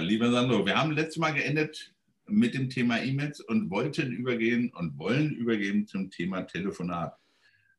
[0.00, 1.94] lieber Sandro, wir haben letztes Mal geendet
[2.26, 7.14] mit dem Thema E-Mails und wollten übergehen und wollen übergehen zum Thema Telefonat.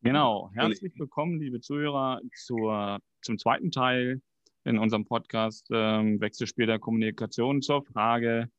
[0.04, 4.22] Genau, herzlich willkommen, liebe Zuhörer, zur, zum zweiten Teil
[4.64, 8.50] in unserem Podcast ähm, Wechselspiel der Kommunikation zur Frage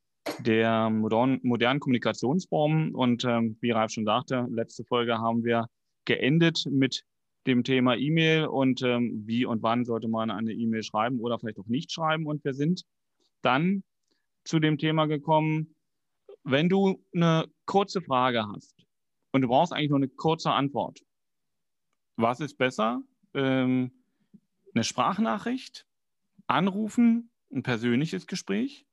[0.40, 2.95] der modernen, modernen Kommunikationsformen.
[2.95, 5.66] Und ähm, wie Ralf schon sagte, letzte Folge haben wir
[6.04, 7.04] geendet mit
[7.46, 11.59] dem Thema E-Mail und ähm, wie und wann sollte man eine E-Mail schreiben oder vielleicht
[11.59, 12.26] auch nicht schreiben.
[12.26, 12.82] Und wir sind
[13.42, 13.82] dann
[14.45, 15.74] zu dem Thema gekommen,
[16.45, 18.84] wenn du eine kurze Frage hast
[19.32, 21.01] und du brauchst eigentlich nur eine kurze Antwort.
[22.16, 23.02] Was ist besser?
[23.34, 23.92] Ähm,
[24.74, 25.87] eine Sprachnachricht,
[26.46, 28.87] anrufen, ein persönliches Gespräch.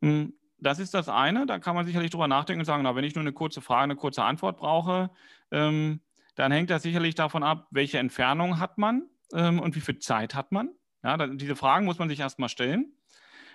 [0.00, 1.46] Hm, das ist das eine.
[1.46, 3.84] Da kann man sicherlich drüber nachdenken und sagen, na, wenn ich nur eine kurze Frage,
[3.84, 5.10] eine kurze Antwort brauche,
[5.50, 6.00] ähm,
[6.34, 10.34] dann hängt das sicherlich davon ab, welche Entfernung hat man ähm, und wie viel Zeit
[10.34, 10.70] hat man.
[11.02, 12.92] Ja, da, diese Fragen muss man sich erstmal stellen.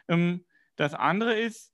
[0.08, 1.72] Ähm, das andere ist,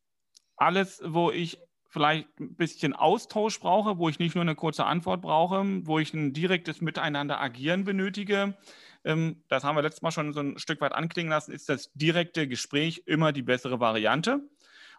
[0.57, 1.57] alles, wo ich
[1.89, 6.13] vielleicht ein bisschen Austausch brauche, wo ich nicht nur eine kurze Antwort brauche, wo ich
[6.13, 8.57] ein direktes Miteinander agieren benötige.
[9.03, 11.91] Ähm, das haben wir letztes Mal schon so ein Stück weit anklingen lassen, ist das
[11.93, 14.41] direkte Gespräch immer die bessere Variante.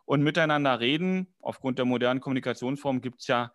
[0.05, 3.53] Und miteinander reden, aufgrund der modernen Kommunikationsform gibt es ja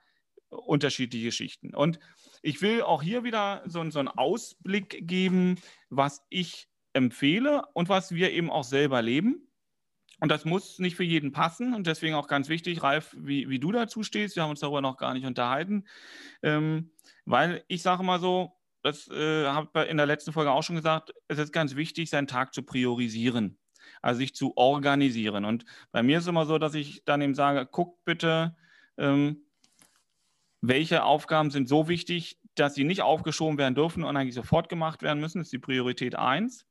[0.50, 1.76] unterschiedliche Schichten.
[1.76, 2.00] Und
[2.42, 5.58] ich will auch hier wieder so, so einen Ausblick geben,
[5.90, 9.45] was ich empfehle und was wir eben auch selber leben.
[10.20, 13.60] Und das muss nicht für jeden passen und deswegen auch ganz wichtig, Ralf, wie, wie
[13.60, 14.36] du dazu stehst.
[14.36, 15.86] Wir haben uns darüber noch gar nicht unterhalten,
[16.42, 16.92] ähm,
[17.26, 20.76] weil ich sage mal so, das äh, habe ich in der letzten Folge auch schon
[20.76, 23.58] gesagt, es ist ganz wichtig, seinen Tag zu priorisieren,
[24.02, 25.44] also sich zu organisieren.
[25.44, 28.56] Und bei mir ist es immer so, dass ich dann eben sage, guckt bitte,
[28.98, 29.42] ähm,
[30.62, 35.02] welche Aufgaben sind so wichtig, dass sie nicht aufgeschoben werden dürfen und eigentlich sofort gemacht
[35.02, 35.40] werden müssen.
[35.40, 36.66] Das ist die Priorität 1.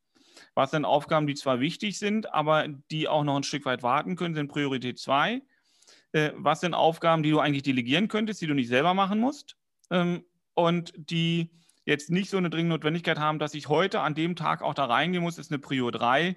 [0.55, 4.17] Was sind Aufgaben, die zwar wichtig sind, aber die auch noch ein Stück weit warten
[4.17, 5.43] können, sind Priorität 2.
[6.13, 9.57] Äh, was sind Aufgaben, die du eigentlich delegieren könntest, die du nicht selber machen musst
[9.91, 10.25] ähm,
[10.55, 11.51] und die
[11.85, 14.87] jetzt nicht so eine dringende Notwendigkeit haben, dass ich heute an dem Tag auch da
[14.87, 16.37] reingehen muss, ist eine Prio 3.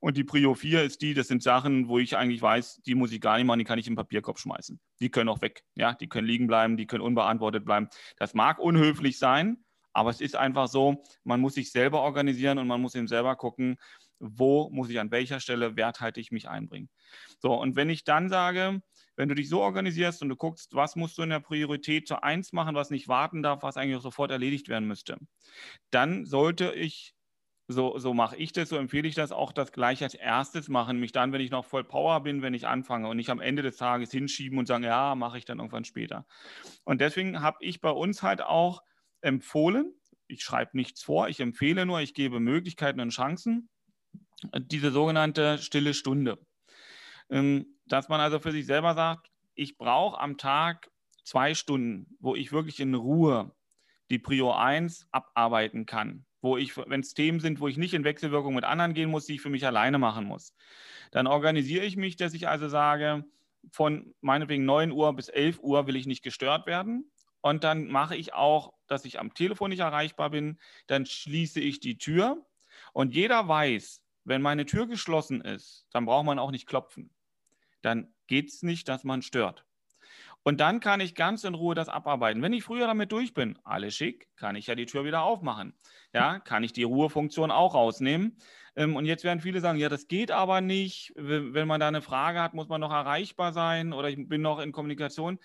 [0.00, 3.12] Und die Prio 4 ist die, das sind Sachen, wo ich eigentlich weiß, die muss
[3.12, 4.80] ich gar nicht machen, die kann ich im Papierkorb schmeißen.
[4.98, 5.62] Die können auch weg.
[5.74, 7.88] Ja, die können liegen bleiben, die können unbeantwortet bleiben.
[8.16, 9.62] Das mag unhöflich sein,
[9.92, 13.36] aber es ist einfach so, man muss sich selber organisieren und man muss eben selber
[13.36, 13.76] gucken,
[14.18, 16.90] wo muss ich an welcher Stelle werthaltig mich einbringen.
[17.38, 18.82] So, und wenn ich dann sage,
[19.16, 22.22] wenn du dich so organisierst und du guckst, was musst du in der Priorität zu
[22.22, 25.16] eins machen, was nicht warten darf, was eigentlich auch sofort erledigt werden müsste,
[25.90, 27.14] dann sollte ich
[27.68, 30.98] so, so mache ich das, so empfehle ich das auch, das gleich als erstes machen.
[30.98, 33.62] Mich dann, wenn ich noch voll Power bin, wenn ich anfange und nicht am Ende
[33.62, 36.26] des Tages hinschieben und sagen, ja, mache ich dann irgendwann später.
[36.84, 38.82] Und deswegen habe ich bei uns halt auch
[39.20, 39.94] empfohlen,
[40.26, 43.68] ich schreibe nichts vor, ich empfehle nur, ich gebe Möglichkeiten und Chancen,
[44.54, 46.38] diese sogenannte stille Stunde.
[47.28, 50.90] Ähm, dass man also für sich selber sagt, ich brauche am Tag
[51.24, 53.54] zwei Stunden, wo ich wirklich in Ruhe
[54.10, 58.04] die Prio 1 abarbeiten kann wo ich, wenn es Themen sind, wo ich nicht in
[58.04, 60.54] Wechselwirkung mit anderen gehen muss, die ich für mich alleine machen muss.
[61.10, 63.24] Dann organisiere ich mich, dass ich also sage,
[63.70, 67.10] von meinetwegen 9 Uhr bis 11 Uhr will ich nicht gestört werden.
[67.40, 70.58] Und dann mache ich auch, dass ich am Telefon nicht erreichbar bin.
[70.86, 72.44] Dann schließe ich die Tür.
[72.92, 77.10] Und jeder weiß, wenn meine Tür geschlossen ist, dann braucht man auch nicht klopfen.
[77.82, 79.64] Dann geht es nicht, dass man stört.
[80.42, 82.40] Und dann kann ich ganz in Ruhe das abarbeiten.
[82.40, 85.74] Wenn ich früher damit durch bin, alles schick, kann ich ja die Tür wieder aufmachen.
[86.14, 88.38] Ja, kann ich die Ruhefunktion auch rausnehmen.
[88.74, 91.12] Ähm, und jetzt werden viele sagen, ja, das geht aber nicht.
[91.16, 94.60] Wenn man da eine Frage hat, muss man noch erreichbar sein oder ich bin noch
[94.60, 95.38] in Kommunikation.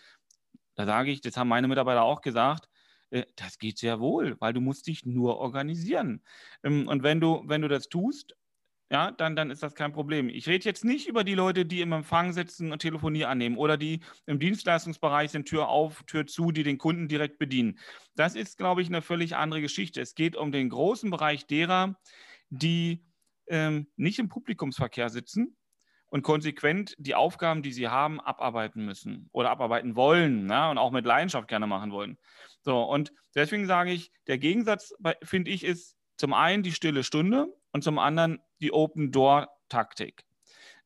[0.76, 2.70] Da sage ich, das haben meine Mitarbeiter auch gesagt,
[3.10, 6.24] äh, das geht sehr wohl, weil du musst dich nur organisieren.
[6.64, 8.36] Ähm, und wenn du, wenn du das tust,
[8.92, 10.30] ja, dann, dann ist das kein Problem.
[10.30, 13.78] Ich rede jetzt nicht über die Leute, die im Empfang sitzen und Telefonie annehmen oder
[13.78, 17.80] die im Dienstleistungsbereich sind, Tür auf, Tür zu, die den Kunden direkt bedienen.
[18.16, 20.02] Das ist, glaube ich, eine völlig andere Geschichte.
[20.02, 22.00] Es geht um den großen Bereich derer,
[22.50, 23.04] die
[23.48, 25.58] ähm, nicht im Publikumsverkehr sitzen
[26.10, 30.92] und konsequent die Aufgaben, die sie haben, abarbeiten müssen oder abarbeiten wollen na, und auch
[30.92, 32.18] mit Leidenschaft gerne machen wollen.
[32.62, 34.94] So, und deswegen sage ich, der Gegensatz,
[35.24, 40.24] finde ich, ist zum einen die stille Stunde und zum anderen die Open-Door-Taktik.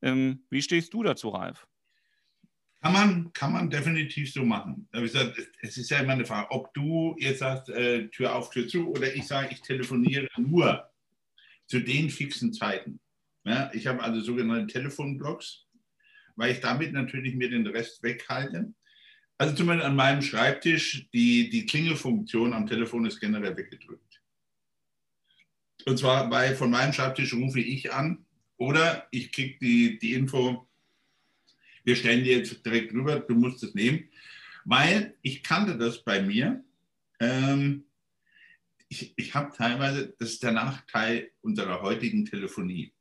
[0.02, 1.66] Ähm, wie stehst du dazu, Ralf?
[2.82, 4.88] Kann man, kann man definitiv so machen.
[4.92, 8.88] Es ist ja immer eine Frage, ob du jetzt sagst, äh, Tür auf, Tür zu,
[8.88, 10.90] oder ich sage, ich telefoniere nur
[11.66, 12.98] zu den fixen Zeiten.
[13.44, 15.66] Ja, ich habe also sogenannte Telefonblocks,
[16.36, 18.72] weil ich damit natürlich mir den Rest weghalte.
[19.38, 24.20] Also zumindest an meinem Schreibtisch, die, die Klingelfunktion am Telefon ist generell weggedrückt.
[25.86, 28.26] Und zwar bei, von meinem Schreibtisch rufe ich an
[28.58, 30.68] Oder ich kriege die, die Info,
[31.84, 34.10] wir stellen dir jetzt direkt rüber, du musst es nehmen.
[34.66, 36.62] Weil ich kannte das bei mir.
[37.18, 37.84] Ähm,
[38.88, 42.92] ich, ich habe teilweise, das ist der Nachteil unserer heutigen Telefonie.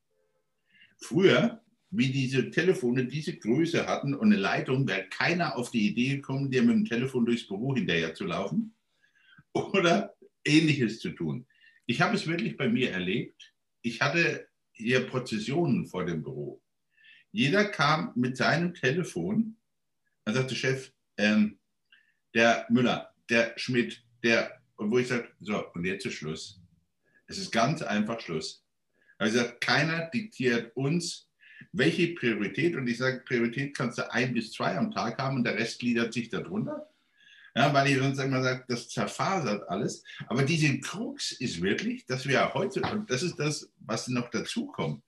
[1.00, 6.18] Früher, wie diese Telefone diese Größe hatten und eine Leitung, wäre keiner auf die Idee
[6.18, 8.76] gekommen, dir mit dem Telefon durchs Büro hinterher zu laufen
[9.54, 10.16] oder
[10.46, 11.48] ähnliches zu tun.
[11.86, 13.54] Ich habe es wirklich bei mir erlebt.
[13.82, 16.62] Ich hatte hier Prozessionen vor dem Büro.
[17.32, 19.58] Jeder kam mit seinem Telefon,
[20.26, 21.60] dann sagte Chef, ähm,
[22.34, 26.62] der Müller, der Schmidt, der, und wo ich sage, so, und jetzt ist Schluss.
[27.28, 28.64] Es ist ganz einfach Schluss.
[29.20, 31.28] Also keiner diktiert uns,
[31.74, 35.44] welche Priorität, und ich sage, Priorität kannst du ein bis zwei am Tag haben und
[35.44, 36.90] der Rest gliedert sich darunter.
[37.56, 40.04] Ja, weil ich sonst immer sage, das zerfasert alles.
[40.28, 44.68] Aber diese Krux ist wirklich, dass wir heute, und das ist das, was noch dazu
[44.68, 45.04] kommt,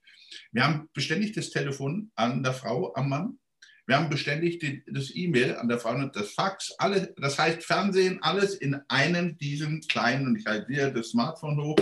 [0.51, 3.39] wir haben beständig das Telefon an der Frau, am Mann.
[3.85, 6.73] Wir haben beständig die, das E-Mail an der Frau und das Fax.
[6.77, 11.61] Alle, das heißt Fernsehen, alles in einem diesen kleinen, und ich halte wieder das Smartphone
[11.61, 11.77] hoch,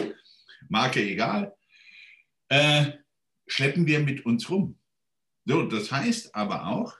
[0.68, 1.54] Marke egal,
[2.50, 2.92] äh,
[3.48, 4.78] schleppen wir mit uns rum.
[5.46, 6.96] So, das heißt aber auch,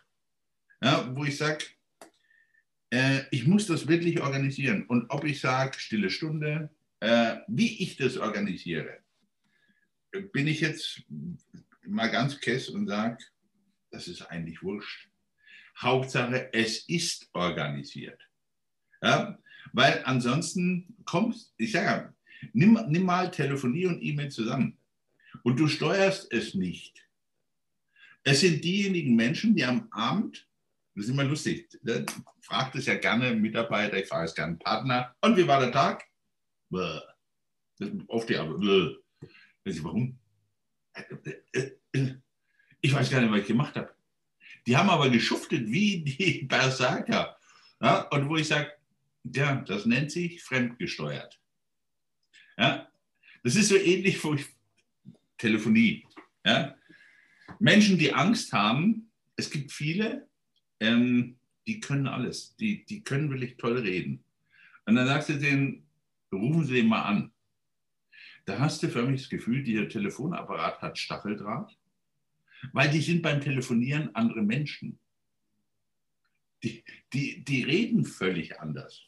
[0.82, 1.66] ja, wo ich sage,
[2.92, 4.86] äh, ich muss das wirklich organisieren.
[4.88, 6.70] Und ob ich sage, stille Stunde,
[7.00, 9.00] äh, wie ich das organisiere,
[10.32, 11.04] bin ich jetzt
[11.84, 13.18] mal ganz kess und sage,
[13.92, 15.10] das ist eigentlich wurscht.
[15.78, 18.22] Hauptsache, es ist organisiert.
[19.02, 19.38] Ja?
[19.74, 22.14] Weil ansonsten kommt, ich sage,
[22.54, 24.79] nimm, nimm mal Telefonie und E-Mail zusammen
[25.44, 27.06] und du steuerst es nicht.
[28.24, 30.48] Es sind diejenigen Menschen, die am Abend,
[30.96, 32.06] das ist immer lustig, ne?
[32.42, 36.06] fragt es ja gerne Mitarbeiter, ich frage es gerne Partner, und wie war der Tag?
[36.70, 37.00] Bäh.
[38.08, 38.98] Oft die Arbeit.
[39.66, 40.20] Warum?
[42.82, 43.94] Ich weiß gar nicht, was ich gemacht habe.
[44.68, 47.38] Die haben aber geschuftet wie die Berserker.
[47.82, 48.72] Ja, und wo ich sage,
[49.24, 51.40] ja, das nennt sich fremdgesteuert.
[52.58, 52.92] Ja,
[53.44, 54.46] das ist so ähnlich wie
[55.40, 56.06] Telefonie.
[56.46, 56.76] Ja.
[57.58, 60.28] Menschen, die Angst haben, es gibt viele,
[60.80, 62.56] ähm, die können alles.
[62.58, 64.24] Die, die können wirklich toll reden.
[64.86, 65.88] Und dann sagst du denen,
[66.32, 67.32] rufen Sie den mal an.
[68.46, 71.78] Da hast du förmlich das Gefühl, dieser Telefonapparat hat Stacheldraht,
[72.74, 75.00] weil die sind beim Telefonieren andere Menschen.
[76.64, 76.84] Die,
[77.14, 79.08] die, die reden völlig anders.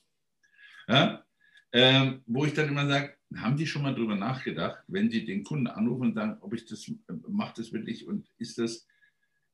[0.88, 1.26] Ja?
[1.74, 5.44] Ähm, wo ich dann immer sage, haben die schon mal darüber nachgedacht, wenn sie den
[5.44, 6.92] Kunden anrufen und sagen, ob ich das,
[7.28, 8.88] macht das wirklich und ist das,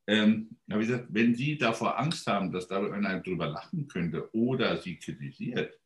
[0.07, 4.33] ähm, habe ich gesagt, wenn Sie davor Angst haben, dass da einer drüber lachen könnte
[4.33, 5.77] oder Sie kritisiert,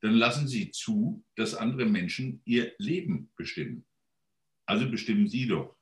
[0.00, 3.86] dann lassen Sie zu, dass andere Menschen ihr Leben bestimmen.
[4.66, 5.76] Also bestimmen Sie doch.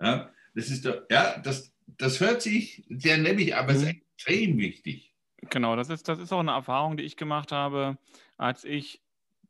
[0.00, 4.02] Ja, das ist doch, ja, das, das hört sich sehr neblig, aber es ist mhm.
[4.16, 5.14] extrem wichtig.
[5.48, 7.96] Genau, das ist, das ist auch eine Erfahrung, die ich gemacht habe,
[8.36, 9.00] als ich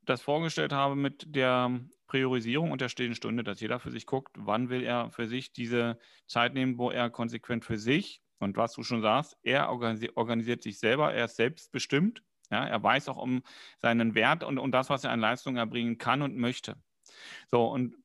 [0.05, 4.35] das vorgestellt habe mit der Priorisierung und der stillen Stunde, dass jeder für sich guckt,
[4.38, 8.73] wann will er für sich diese Zeit nehmen, wo er konsequent für sich und was
[8.73, 13.43] du schon sagst, er organisiert sich selber, er ist selbstbestimmt ja, er weiß auch um
[13.79, 16.77] seinen Wert und um das, was er an Leistung erbringen kann und möchte.
[17.51, 17.96] So, und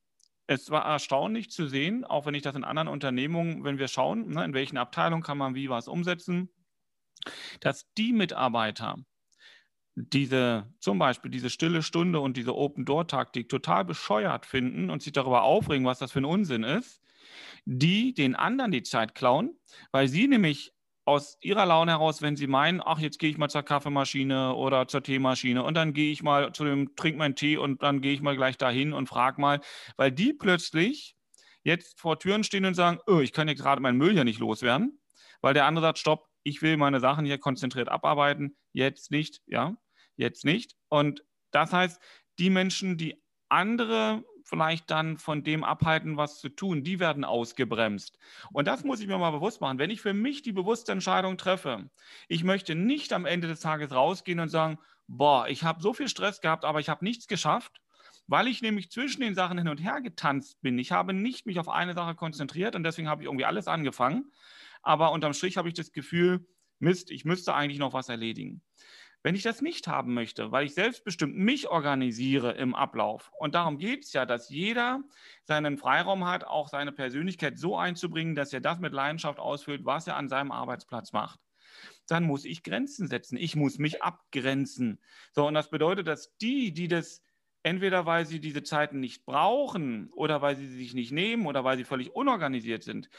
[0.47, 4.29] es war erstaunlich zu sehen, auch wenn ich das in anderen Unternehmungen, wenn wir schauen,
[4.29, 6.49] ne, in welchen Abteilungen kann man wie was umsetzen,
[7.59, 8.97] dass die Mitarbeiter
[9.95, 15.43] diese, zum Beispiel diese stille Stunde und diese Open-Door-Taktik total bescheuert finden und sich darüber
[15.43, 17.01] aufregen, was das für ein Unsinn ist,
[17.65, 19.57] die den anderen die Zeit klauen,
[19.91, 20.73] weil sie nämlich
[21.05, 24.87] aus ihrer Laune heraus, wenn sie meinen, ach, jetzt gehe ich mal zur Kaffeemaschine oder
[24.87, 28.13] zur Teemaschine und dann gehe ich mal zu dem, trink meinen Tee und dann gehe
[28.13, 29.61] ich mal gleich dahin und frage mal,
[29.97, 31.15] weil die plötzlich
[31.63, 34.39] jetzt vor Türen stehen und sagen, oh, ich kann jetzt gerade meinen Müll ja nicht
[34.39, 34.99] loswerden,
[35.41, 39.75] weil der andere sagt, stopp, ich will meine Sachen hier konzentriert abarbeiten, jetzt nicht, ja,
[40.17, 40.75] jetzt nicht.
[40.89, 42.01] Und das heißt,
[42.39, 46.83] die Menschen, die andere vielleicht dann von dem abhalten, was zu tun.
[46.83, 48.17] Die werden ausgebremst.
[48.53, 49.79] Und das muss ich mir mal bewusst machen.
[49.79, 51.89] Wenn ich für mich die bewusste Entscheidung treffe,
[52.27, 56.07] ich möchte nicht am Ende des Tages rausgehen und sagen, boah, ich habe so viel
[56.07, 57.81] Stress gehabt, aber ich habe nichts geschafft,
[58.27, 60.77] weil ich nämlich zwischen den Sachen hin und her getanzt bin.
[60.77, 64.31] Ich habe nicht mich auf eine Sache konzentriert und deswegen habe ich irgendwie alles angefangen.
[64.83, 66.47] Aber unterm Strich habe ich das Gefühl,
[66.79, 68.61] Mist, ich müsste eigentlich noch was erledigen.
[69.25, 73.79] Wenn ich das nicht haben möchte, weil ich selbstbestimmt mich organisiere im Ablauf, und darum
[73.79, 75.01] geht es ja, dass jeder
[75.45, 80.05] seinen Freiraum hat, auch seine Persönlichkeit so einzubringen, dass er das mit Leidenschaft ausfüllt, was
[80.05, 81.39] er an seinem Arbeitsplatz macht
[82.07, 83.35] dann muss ich Grenzen setzen.
[83.35, 84.99] Ich muss mich abgrenzen.
[85.33, 87.23] So, und das bedeutet, dass die, die das
[87.63, 91.77] entweder weil sie diese Zeiten nicht brauchen oder weil sie sich nicht nehmen oder weil
[91.77, 93.09] sie völlig unorganisiert sind,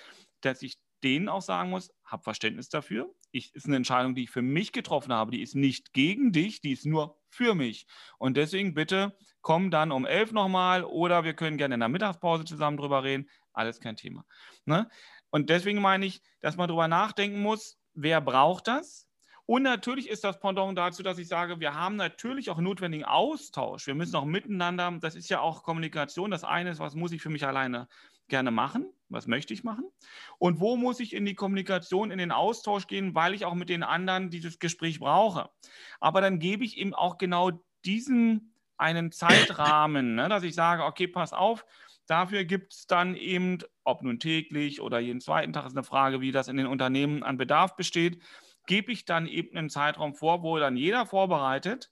[0.40, 3.12] dass ich denen auch sagen muss, hab Verständnis dafür.
[3.30, 5.30] Ich, ist eine Entscheidung, die ich für mich getroffen habe.
[5.30, 7.86] Die ist nicht gegen dich, die ist nur für mich.
[8.18, 12.44] Und deswegen bitte komm dann um elf nochmal oder wir können gerne in der Mittagspause
[12.44, 13.28] zusammen drüber reden.
[13.52, 14.24] Alles kein Thema.
[14.64, 14.88] Ne?
[15.30, 19.06] Und deswegen meine ich, dass man darüber nachdenken muss, wer braucht das?
[19.46, 23.86] Und natürlich ist das Pendant dazu, dass ich sage, wir haben natürlich auch notwendigen Austausch.
[23.86, 26.32] Wir müssen auch miteinander, das ist ja auch Kommunikation.
[26.32, 27.86] Das eine ist, was muss ich für mich alleine
[28.26, 28.92] gerne machen?
[29.08, 29.84] Was möchte ich machen?
[30.38, 33.68] Und wo muss ich in die Kommunikation, in den Austausch gehen, weil ich auch mit
[33.68, 35.50] den anderen dieses Gespräch brauche?
[36.00, 37.52] Aber dann gebe ich eben auch genau
[37.84, 41.64] diesen einen Zeitrahmen, ne, dass ich sage, okay, pass auf,
[42.06, 46.20] dafür gibt es dann eben, ob nun täglich oder jeden zweiten Tag ist eine Frage,
[46.20, 48.22] wie das in den Unternehmen an Bedarf besteht,
[48.66, 51.90] gebe ich dann eben einen Zeitraum vor, wo dann jeder vorbereitet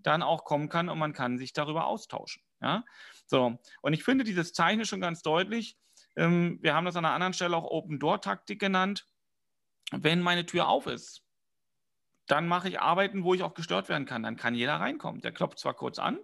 [0.00, 2.42] dann auch kommen kann und man kann sich darüber austauschen.
[2.60, 2.84] Ja?
[3.26, 5.76] So, und ich finde dieses Zeichen schon ganz deutlich.
[6.18, 9.06] Ähm, wir haben das an einer anderen Stelle auch Open-Door-Taktik genannt.
[9.92, 11.22] Wenn meine Tür auf ist,
[12.26, 14.24] dann mache ich Arbeiten, wo ich auch gestört werden kann.
[14.24, 15.22] Dann kann jeder reinkommen.
[15.22, 16.18] Der klopft zwar kurz an,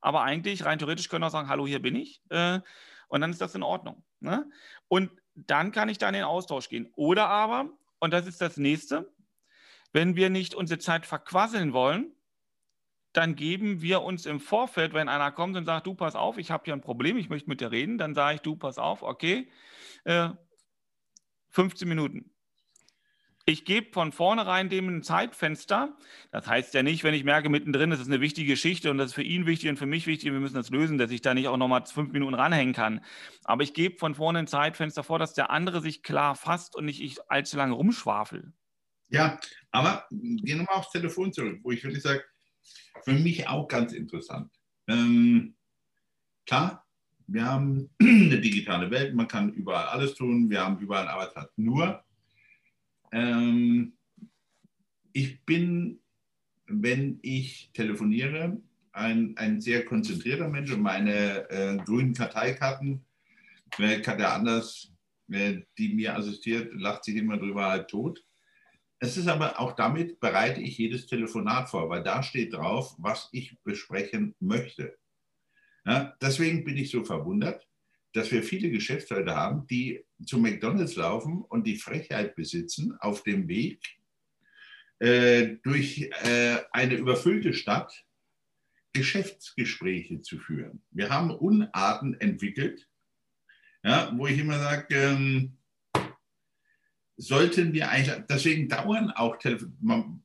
[0.00, 2.22] aber eigentlich rein theoretisch können wir auch sagen, hallo, hier bin ich.
[2.30, 2.60] Äh,
[3.08, 4.02] und dann ist das in Ordnung.
[4.18, 4.50] Ne?
[4.88, 6.90] Und dann kann ich da in den Austausch gehen.
[6.96, 7.68] Oder aber,
[8.00, 9.12] und das ist das nächste,
[9.92, 12.12] wenn wir nicht unsere Zeit verquasseln wollen,
[13.16, 16.50] dann geben wir uns im Vorfeld, wenn einer kommt und sagt, du pass auf, ich
[16.50, 19.02] habe hier ein Problem, ich möchte mit dir reden, dann sage ich, du pass auf,
[19.02, 19.48] okay,
[20.04, 20.30] äh,
[21.50, 22.30] 15 Minuten.
[23.46, 25.96] Ich gebe von vornherein dem ein Zeitfenster.
[26.32, 29.08] Das heißt ja nicht, wenn ich merke, mittendrin ist es eine wichtige Geschichte und das
[29.08, 31.20] ist für ihn wichtig und für mich wichtig und wir müssen das lösen, dass ich
[31.20, 33.04] da nicht auch nochmal fünf Minuten ranhängen kann.
[33.44, 36.86] Aber ich gebe von vorne ein Zeitfenster vor, dass der andere sich klar fasst und
[36.86, 38.54] nicht ich allzu lange rumschwafel.
[39.08, 39.38] Ja,
[39.70, 42.24] aber gehen wir mal aufs Telefon zurück, wo ich wirklich sage,
[43.02, 44.50] für mich auch ganz interessant.
[44.86, 45.54] Ähm,
[46.46, 46.86] klar,
[47.26, 51.52] wir haben eine digitale Welt, man kann überall alles tun, wir haben überall einen Arbeitsplatz.
[51.56, 52.04] Nur,
[53.12, 53.94] ähm,
[55.12, 56.00] ich bin,
[56.66, 58.58] wenn ich telefoniere,
[58.92, 63.04] ein, ein sehr konzentrierter Mensch und meine äh, grünen Karteikarten,
[63.76, 64.92] wer kann der anders,
[65.26, 68.24] wer die mir assistiert, lacht sich immer drüber halt tot.
[69.04, 73.28] Es ist aber auch damit bereite ich jedes Telefonat vor, weil da steht drauf, was
[73.32, 74.96] ich besprechen möchte.
[75.84, 77.68] Ja, deswegen bin ich so verwundert,
[78.14, 83.46] dass wir viele Geschäftsleute haben, die zu McDonald's laufen und die Frechheit besitzen, auf dem
[83.46, 83.84] Weg
[85.00, 88.06] äh, durch äh, eine überfüllte Stadt
[88.94, 90.82] Geschäftsgespräche zu führen.
[90.92, 92.88] Wir haben Unarten entwickelt,
[93.82, 95.58] ja, wo ich immer sage, ähm,
[97.16, 100.22] sollten wir eigentlich, deswegen dauern auch Telefon,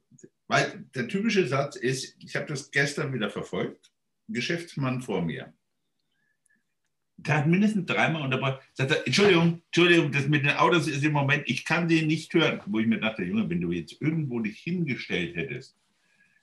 [0.47, 3.91] weil der typische Satz ist, ich habe das gestern wieder verfolgt,
[4.27, 5.53] Geschäftsmann vor mir.
[7.17, 8.59] Der hat mindestens dreimal unterbrochen.
[8.73, 12.33] Sagt er, Entschuldigung, Entschuldigung, das mit den Autos ist im Moment, ich kann den nicht
[12.33, 12.61] hören.
[12.65, 15.75] Wo ich mir dachte, Junge, wenn du jetzt irgendwo dich hingestellt hättest,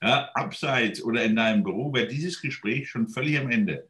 [0.02, 3.88] ja, abseits oder in deinem Büro, wäre dieses Gespräch schon völlig am Ende.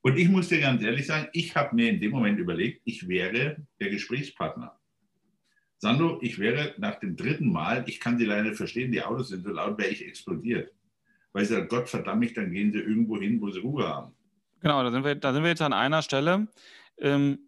[0.00, 3.08] Und ich muss dir ganz ehrlich sagen, ich habe mir in dem Moment überlegt, ich
[3.08, 4.77] wäre der Gesprächspartner.
[5.78, 9.44] Sandro, ich wäre nach dem dritten Mal, ich kann Sie leider verstehen, die Autos sind
[9.44, 10.72] so laut, wäre ich explodiert.
[11.32, 14.12] Weil ich sage, Gott verdammt mich, dann gehen Sie irgendwo hin, wo Sie Ruhe haben.
[14.60, 16.48] Genau, da sind wir, da sind wir jetzt an einer Stelle.
[16.98, 17.38] Ähm,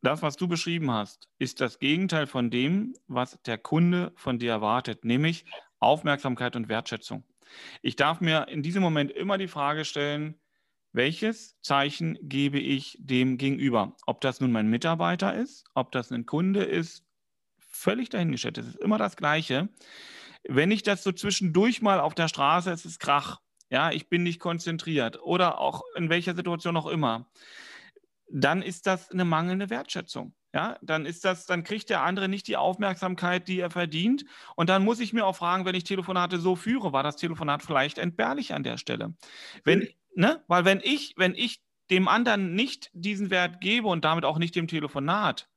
[0.00, 4.52] das, was du beschrieben hast, ist das Gegenteil von dem, was der Kunde von dir
[4.52, 5.44] erwartet, nämlich
[5.80, 7.24] Aufmerksamkeit und Wertschätzung.
[7.82, 10.36] Ich darf mir in diesem Moment immer die Frage stellen,
[10.92, 13.96] welches Zeichen gebe ich dem gegenüber?
[14.06, 17.04] Ob das nun mein Mitarbeiter ist, ob das ein Kunde ist,
[17.78, 18.58] völlig dahingestellt.
[18.58, 19.68] Es ist immer das Gleiche.
[20.48, 24.22] Wenn ich das so zwischendurch mal auf der Straße, es ist Krach, ja, ich bin
[24.22, 27.30] nicht konzentriert oder auch in welcher Situation auch immer,
[28.30, 30.34] dann ist das eine mangelnde Wertschätzung.
[30.54, 34.24] Ja, dann ist das, dann kriegt der andere nicht die Aufmerksamkeit, die er verdient.
[34.56, 37.62] Und dann muss ich mir auch fragen, wenn ich Telefonate so führe, war das Telefonat
[37.62, 39.14] vielleicht entbehrlich an der Stelle?
[39.64, 44.24] Wenn, ne, weil wenn ich, wenn ich dem anderen nicht diesen Wert gebe und damit
[44.24, 45.48] auch nicht dem Telefonat,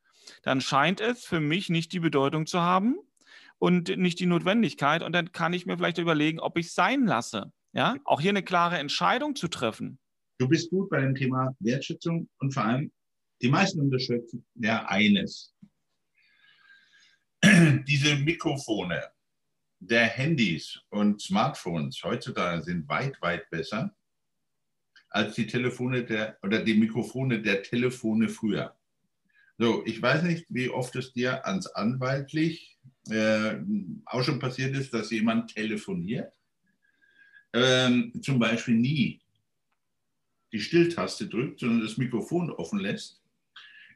[0.44, 2.98] dann scheint es für mich nicht die Bedeutung zu haben
[3.60, 5.04] und nicht die Notwendigkeit.
[5.04, 7.51] Und dann kann ich mir vielleicht überlegen, ob ich es sein lasse.
[7.74, 9.98] Ja, auch hier eine klare Entscheidung zu treffen.
[10.40, 12.92] Du bist gut bei dem Thema Wertschätzung und vor allem
[13.42, 15.56] die meisten unterschätzen ja eines.
[17.44, 19.04] Diese Mikrofone
[19.80, 23.96] der Handys und Smartphones heutzutage sind weit, weit besser
[25.10, 28.75] als die Telefone der oder die Mikrofone der Telefone früher.
[29.62, 32.80] So, ich weiß nicht, wie oft es dir ans Anwaltlich
[33.12, 33.58] äh,
[34.06, 36.34] auch schon passiert ist, dass jemand telefoniert.
[37.53, 39.22] Ähm, zum Beispiel nie
[40.51, 43.22] die Stilltaste drückt, sondern das Mikrofon offen lässt.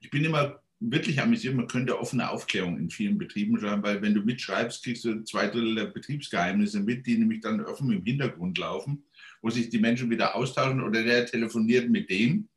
[0.01, 4.13] Ich bin immer wirklich amüsiert, man könnte offene Aufklärung in vielen Betrieben schreiben, weil wenn
[4.13, 8.60] du mitschreibst, kriegst du zwei Drittel der Betriebsgeheimnisse mit, die nämlich dann offen im Hintergrund
[8.60, 9.03] laufen,
[9.41, 12.50] wo sich die Menschen wieder austauschen oder der telefoniert mit dem,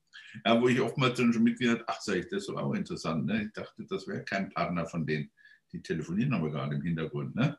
[0.44, 3.26] ja, wo ich oftmals schon mitgekriegt habe, ach, sag ich, das ist auch interessant.
[3.26, 3.44] Ne?
[3.44, 5.30] Ich dachte, das wäre kein Partner von denen.
[5.72, 7.34] Die telefonieren aber gerade im Hintergrund.
[7.34, 7.58] Ne?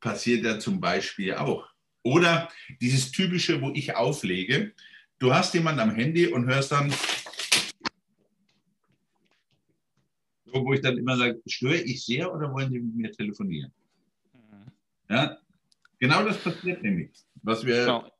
[0.00, 1.68] Passiert ja zum Beispiel auch.
[2.02, 2.48] Oder
[2.80, 4.72] dieses typische, wo ich auflege,
[5.18, 6.92] du hast jemanden am Handy und hörst dann,
[10.46, 13.72] wo ich dann immer sage, störe ich sehr oder wollen Sie mit mir telefonieren?
[14.34, 14.72] Mhm.
[15.08, 15.38] Ja,
[15.98, 17.10] genau das passiert nämlich.
[17.42, 18.11] Was wir genau.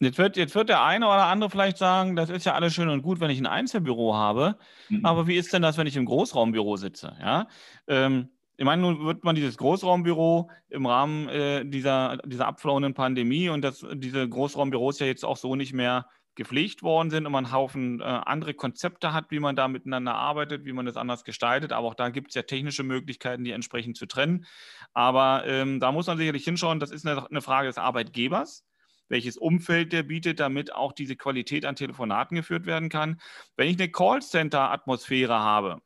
[0.00, 2.88] Jetzt wird, jetzt wird der eine oder andere vielleicht sagen, das ist ja alles schön
[2.88, 4.56] und gut, wenn ich ein Einzelbüro habe.
[4.88, 5.04] Mhm.
[5.04, 7.16] Aber wie ist denn das, wenn ich im Großraumbüro sitze?
[7.20, 7.48] Ja?
[7.86, 13.48] Ähm, ich meine, nun wird man dieses Großraumbüro im Rahmen äh, dieser, dieser abflauenden Pandemie
[13.48, 17.44] und dass diese Großraumbüros ja jetzt auch so nicht mehr gepflegt worden sind und man
[17.44, 21.24] einen Haufen äh, andere Konzepte hat, wie man da miteinander arbeitet, wie man das anders
[21.24, 21.72] gestaltet.
[21.72, 24.46] Aber auch da gibt es ja technische Möglichkeiten, die entsprechend zu trennen.
[24.94, 28.64] Aber ähm, da muss man sicherlich hinschauen, das ist eine, eine Frage des Arbeitgebers
[29.10, 33.20] welches Umfeld der bietet, damit auch diese Qualität an Telefonaten geführt werden kann.
[33.56, 35.82] Wenn ich eine Callcenter-Atmosphäre habe,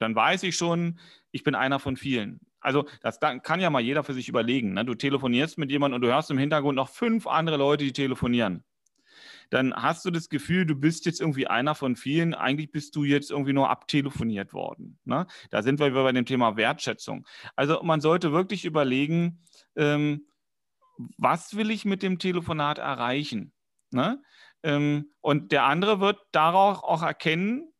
[0.00, 0.98] dann weiß ich schon,
[1.30, 2.40] ich bin einer von vielen.
[2.60, 4.72] Also das kann ja mal jeder für sich überlegen.
[4.74, 4.84] Ne?
[4.84, 8.64] Du telefonierst mit jemandem und du hörst im Hintergrund noch fünf andere Leute, die telefonieren.
[9.50, 12.34] Dann hast du das Gefühl, du bist jetzt irgendwie einer von vielen.
[12.34, 14.98] Eigentlich bist du jetzt irgendwie nur abtelefoniert worden.
[15.04, 15.26] Ne?
[15.50, 17.26] Da sind wir bei dem Thema Wertschätzung.
[17.54, 19.44] Also man sollte wirklich überlegen,
[19.76, 20.26] ähm,
[21.18, 23.52] was will ich mit dem Telefonat erreichen?
[23.90, 24.22] Ne?
[24.62, 27.72] Ähm, und der andere wird darauf auch erkennen,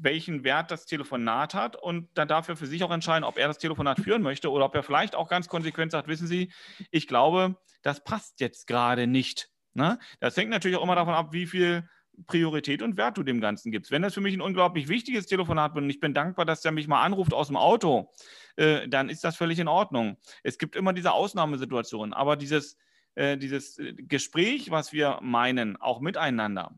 [0.00, 3.58] welchen Wert das Telefonat hat und dann dafür für sich auch entscheiden, ob er das
[3.58, 6.52] Telefonat führen möchte oder ob er vielleicht auch ganz konsequent sagt, wissen Sie,
[6.90, 9.50] ich glaube, das passt jetzt gerade nicht.
[9.74, 9.98] Ne?
[10.20, 11.88] Das hängt natürlich auch immer davon ab, wie viel
[12.26, 13.90] Priorität und Wert du dem Ganzen gibst.
[13.90, 16.72] Wenn das für mich ein unglaublich wichtiges Telefonat bin und ich bin dankbar, dass der
[16.72, 18.10] mich mal anruft aus dem Auto,
[18.58, 20.18] äh, dann ist das völlig in Ordnung.
[20.42, 22.76] Es gibt immer diese Ausnahmesituationen, aber dieses,
[23.14, 26.74] äh, dieses äh, Gespräch, was wir meinen, auch miteinander,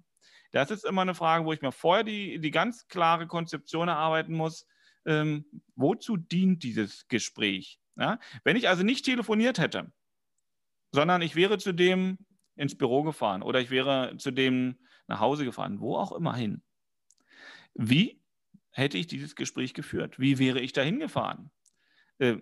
[0.53, 4.35] das ist immer eine Frage, wo ich mir vorher die, die ganz klare Konzeption erarbeiten
[4.35, 4.67] muss.
[5.07, 7.81] Ähm, wozu dient dieses Gespräch?
[7.97, 8.19] Ja?
[8.45, 9.91] Wenn ich also nicht telefoniert hätte,
[10.93, 12.19] sondern ich wäre zu dem
[12.57, 16.63] ins Büro gefahren oder ich wäre zu dem nach Hause gefahren, wo auch immer hin.
[17.73, 18.21] Wie
[18.71, 20.19] hätte ich dieses Gespräch geführt?
[20.19, 21.51] Wie wäre ich dahin gefahren?
[22.21, 22.37] Äh,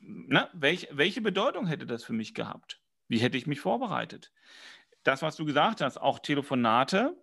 [0.00, 2.80] na, welch, welche Bedeutung hätte das für mich gehabt?
[3.06, 4.32] Wie hätte ich mich vorbereitet?
[5.04, 7.16] Das, was du gesagt hast, auch Telefonate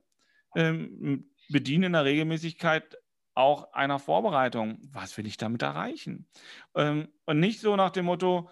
[0.55, 2.97] ähm, bedienen in der Regelmäßigkeit
[3.33, 4.79] auch einer Vorbereitung.
[4.93, 6.27] Was will ich damit erreichen?
[6.73, 8.49] Ähm, und nicht so nach dem Motto,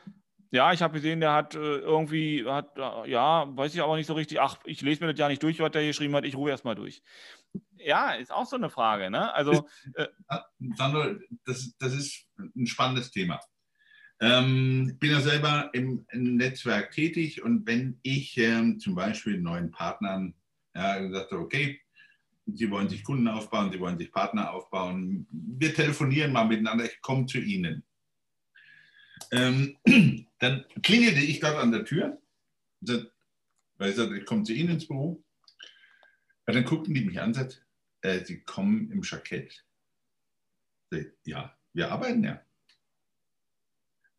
[0.54, 4.06] ja, ich habe gesehen, der hat äh, irgendwie, hat, äh, ja, weiß ich aber nicht
[4.06, 6.26] so richtig, ach, ich lese mir das ja nicht durch, was der hier geschrieben hat,
[6.26, 7.02] ich ruhe erstmal durch.
[7.78, 9.34] Ja, ist auch so eine Frage, ne?
[9.34, 9.68] Also.
[9.96, 10.08] Äh,
[10.76, 13.39] Sandro, das, das ist ein spannendes Thema.
[14.22, 19.42] Ähm, ich bin ja selber im, im, Netzwerk tätig und wenn ich ähm, zum Beispiel
[19.42, 20.36] neuen Partnern
[20.76, 21.82] ja, gesagt habe, okay,
[22.46, 27.02] Sie wollen sich Kunden aufbauen, Sie wollen sich Partner aufbauen, wir telefonieren mal miteinander, ich
[27.02, 27.84] komme zu Ihnen
[29.32, 29.78] ähm,
[30.40, 32.22] dann klingelte ich dort an der Tür,
[32.82, 35.24] weil ich sagte, ich komme zu Ihnen ins Büro.
[36.46, 37.62] Und dann guckten die mich an und sagten,
[38.02, 39.64] äh, Sie kommen im Jackett.
[41.24, 42.42] Ja, wir arbeiten ja.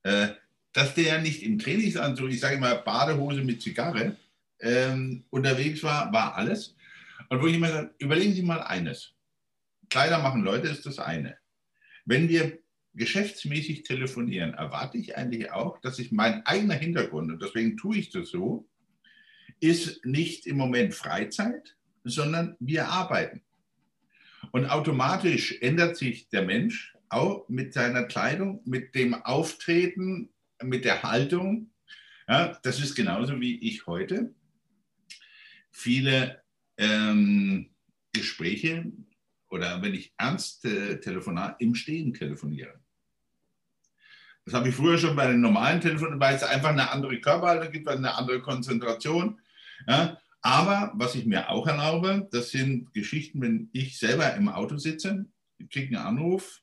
[0.02, 0.34] Äh,
[0.72, 4.16] dass der nicht im Trainingsanzug, ich sage mal Badehose mit Zigarre,
[4.60, 6.74] ähm, unterwegs war, war alles.
[7.28, 9.12] Und wo ich immer sage, überlegen Sie mal eines.
[9.88, 11.38] Kleider machen Leute ist das eine.
[12.04, 12.58] Wenn wir
[12.94, 18.10] geschäftsmäßig telefonieren, erwarte ich eigentlich auch, dass ich mein eigener Hintergrund, und deswegen tue ich
[18.10, 18.68] das so,
[19.60, 23.42] ist nicht im Moment Freizeit, sondern wir arbeiten.
[24.52, 30.30] Und automatisch ändert sich der Mensch auch mit seiner Kleidung, mit dem Auftreten,
[30.62, 31.70] mit der Haltung.
[32.28, 34.34] Ja, das ist genauso wie ich heute
[35.70, 36.42] viele
[36.76, 37.70] ähm,
[38.12, 38.92] Gespräche
[39.48, 42.80] oder wenn ich ernst äh, telefoniere, im Stehen telefoniere.
[44.44, 47.72] Das habe ich früher schon bei den normalen Telefonen, weil es einfach eine andere Körperhaltung
[47.72, 49.40] gibt, eine andere Konzentration.
[49.86, 50.18] Ja.
[50.42, 55.24] Aber was ich mir auch erlaube, das sind Geschichten, wenn ich selber im Auto sitze,
[55.70, 56.60] kriege einen Anruf.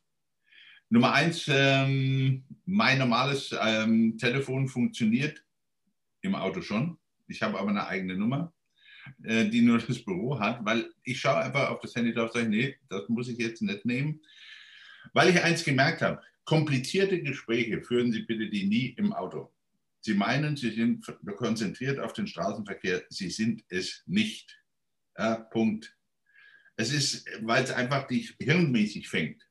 [0.90, 5.44] Nummer eins, ähm, mein normales ähm, Telefon funktioniert
[6.22, 7.00] im Auto schon.
[7.28, 8.54] Ich habe aber eine eigene Nummer,
[9.24, 12.34] äh, die nur das Büro hat, weil ich schaue einfach auf das Handy drauf und
[12.34, 14.22] sage, nee, das muss ich jetzt nicht nehmen.
[15.14, 19.54] Weil ich eins gemerkt habe, komplizierte Gespräche führen Sie bitte die nie im Auto.
[20.02, 21.06] Sie meinen, Sie sind
[21.38, 23.04] konzentriert auf den Straßenverkehr.
[23.08, 24.62] Sie sind es nicht.
[25.18, 25.96] Ja, Punkt.
[26.76, 29.48] Es ist, weil es einfach dich hirnmäßig fängt.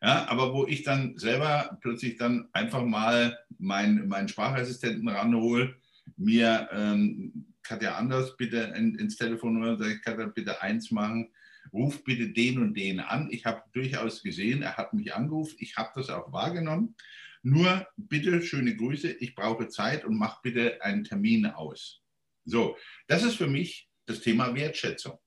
[0.00, 5.74] Ja, aber wo ich dann selber plötzlich dann einfach mal meinen mein Sprachassistenten ranhole,
[6.16, 11.32] mir ähm, Katja Anders bitte in, ins Telefon oder sage ich, Katja, bitte eins machen,
[11.72, 13.28] ruf bitte den und den an.
[13.30, 16.94] Ich habe durchaus gesehen, er hat mich angerufen, ich habe das auch wahrgenommen.
[17.42, 22.02] Nur bitte schöne Grüße, ich brauche Zeit und mach bitte einen Termin aus.
[22.44, 25.18] So, das ist für mich das Thema Wertschätzung.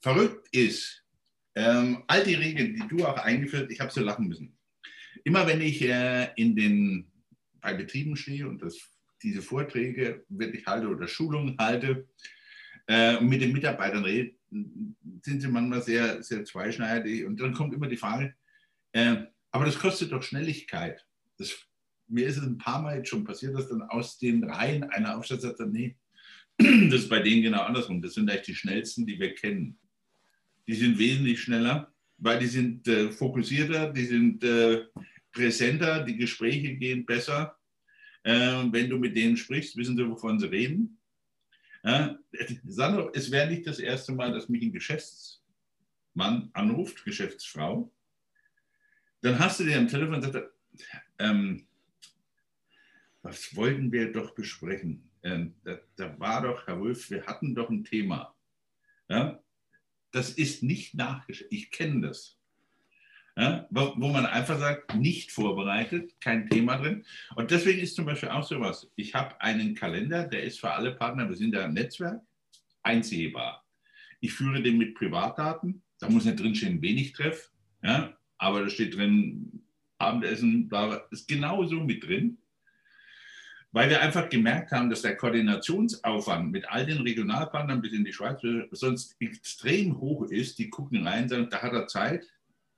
[0.00, 1.04] Verrückt ist,
[1.54, 4.56] ähm, all die Regeln, die du auch eingeführt, ich habe so lachen müssen.
[5.24, 7.10] Immer wenn ich äh, in den,
[7.60, 8.78] bei Betrieben stehe und das,
[9.22, 12.08] diese Vorträge wirklich halte oder Schulungen halte
[12.86, 17.24] äh, und mit den Mitarbeitern rede, sind sie manchmal sehr, sehr zweischneidig.
[17.24, 18.34] Und dann kommt immer die Frage,
[18.92, 19.16] äh,
[19.50, 21.04] aber das kostet doch Schnelligkeit.
[21.38, 21.54] Das,
[22.08, 25.16] mir ist es ein paar Mal jetzt schon passiert, dass dann aus den Reihen einer
[25.16, 25.96] Aufstand sagt, nee,
[26.58, 28.00] das ist bei denen genau andersrum.
[28.00, 29.78] Das sind eigentlich die schnellsten, die wir kennen.
[30.66, 34.84] Die sind wesentlich schneller, weil die sind äh, fokussierter, die sind äh,
[35.32, 37.56] präsenter, die Gespräche gehen besser.
[38.22, 40.95] Äh, wenn du mit denen sprichst, wissen sie, wovon sie reden.
[41.86, 42.18] Ja,
[42.66, 47.92] Sandro, es wäre nicht das erste Mal, dass mich ein Geschäftsmann anruft, Geschäftsfrau.
[49.20, 50.50] Dann hast du dir am Telefon gesagt,
[51.20, 51.68] ähm,
[53.22, 55.08] was wollten wir doch besprechen?
[55.22, 58.34] Ähm, da, da, war doch, Herr Wolf, wir hatten doch ein Thema.
[59.08, 59.40] Ja?
[60.10, 61.56] Das ist nicht nachgeschrieben.
[61.56, 62.36] Ich kenne das.
[63.36, 63.66] Ja?
[63.70, 67.04] Wo, wo, man einfach sagt, nicht vorbereitet, kein Thema drin.
[67.34, 68.90] Und deswegen ist zum Beispiel auch sowas.
[68.96, 72.20] Ich habe einen Kalender, der ist für alle Partner, wir sind ja ein Netzwerk,
[72.82, 73.64] einsehbar.
[74.20, 75.82] Ich führe den mit Privatdaten.
[75.98, 77.50] Da muss nicht drinstehen, wenig Treff.
[77.82, 78.16] Ja?
[78.38, 79.62] Aber da steht drin,
[79.98, 82.38] Abendessen, bla, ist genauso mit drin
[83.76, 88.12] weil wir einfach gemerkt haben, dass der Koordinationsaufwand mit all den Regionalpartnern bis in die
[88.14, 90.58] Schweiz sonst extrem hoch ist.
[90.58, 92.26] Die gucken rein sagen, da hat er Zeit.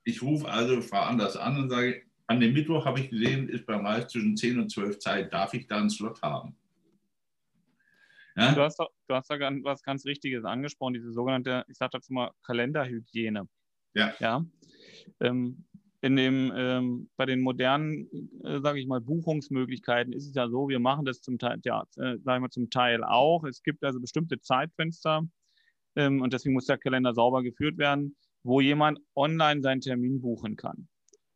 [0.08, 3.66] Ich rufe also Frau Anders an und sage, an dem Mittwoch habe ich gesehen, ist
[3.66, 5.34] beim Reis zwischen 10 und 12 Zeit.
[5.34, 6.56] Darf ich da einen Slot haben?
[8.34, 8.54] Ja?
[8.54, 12.30] Du, hast, du hast da was ganz Richtiges angesprochen, diese sogenannte, ich sage dazu mal,
[12.42, 13.46] Kalenderhygiene.
[13.92, 14.14] Ja.
[14.18, 14.42] ja?
[15.20, 15.66] Ähm,
[16.00, 18.08] in dem, ähm, bei den modernen,
[18.44, 21.84] äh, sage ich mal, Buchungsmöglichkeiten ist es ja so, wir machen das zum Teil, ja,
[21.96, 23.44] äh, sag mal, zum Teil auch.
[23.44, 25.28] Es gibt also bestimmte Zeitfenster
[25.96, 30.56] ähm, und deswegen muss der Kalender sauber geführt werden, wo jemand online seinen Termin buchen
[30.56, 30.88] kann.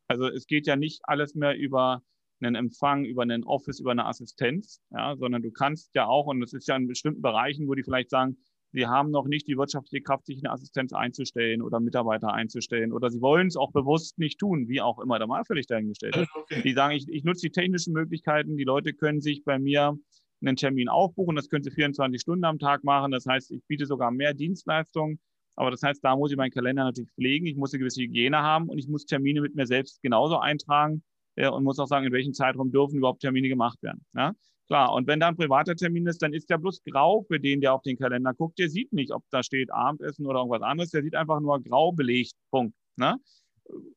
[0.08, 2.02] Also es geht ja nicht alles mehr über
[2.40, 6.40] einen Empfang, über einen Office, über eine Assistenz, ja, sondern du kannst ja auch, und
[6.40, 8.36] das ist ja in bestimmten Bereichen, wo die vielleicht sagen,
[8.72, 13.10] sie haben noch nicht die wirtschaftliche Kraft, sich eine Assistenz einzustellen oder Mitarbeiter einzustellen oder
[13.10, 16.16] sie wollen es auch bewusst nicht tun, wie auch immer, da mal völlig dahingestellt.
[16.34, 16.62] Okay.
[16.62, 19.96] Die sagen, ich, ich nutze die technischen Möglichkeiten, die Leute können sich bei mir
[20.40, 23.86] einen Termin aufbuchen, das können sie 24 Stunden am Tag machen, das heißt, ich biete
[23.86, 25.20] sogar mehr Dienstleistungen,
[25.56, 28.38] aber das heißt, da muss ich meinen Kalender natürlich pflegen, ich muss eine gewisse Hygiene
[28.38, 31.02] haben und ich muss Termine mit mir selbst genauso eintragen
[31.36, 34.04] äh, und muss auch sagen, in welchem Zeitraum dürfen überhaupt Termine gemacht werden.
[34.14, 34.32] Ja?
[34.68, 37.60] Klar, und wenn da ein privater Termin ist, dann ist der bloß grau für den,
[37.60, 38.58] der auf den Kalender guckt.
[38.58, 40.90] Der sieht nicht, ob da steht Abendessen oder irgendwas anderes.
[40.90, 42.32] Der sieht einfach nur grau belegt.
[42.50, 42.74] Punkt.
[42.96, 43.18] Ne?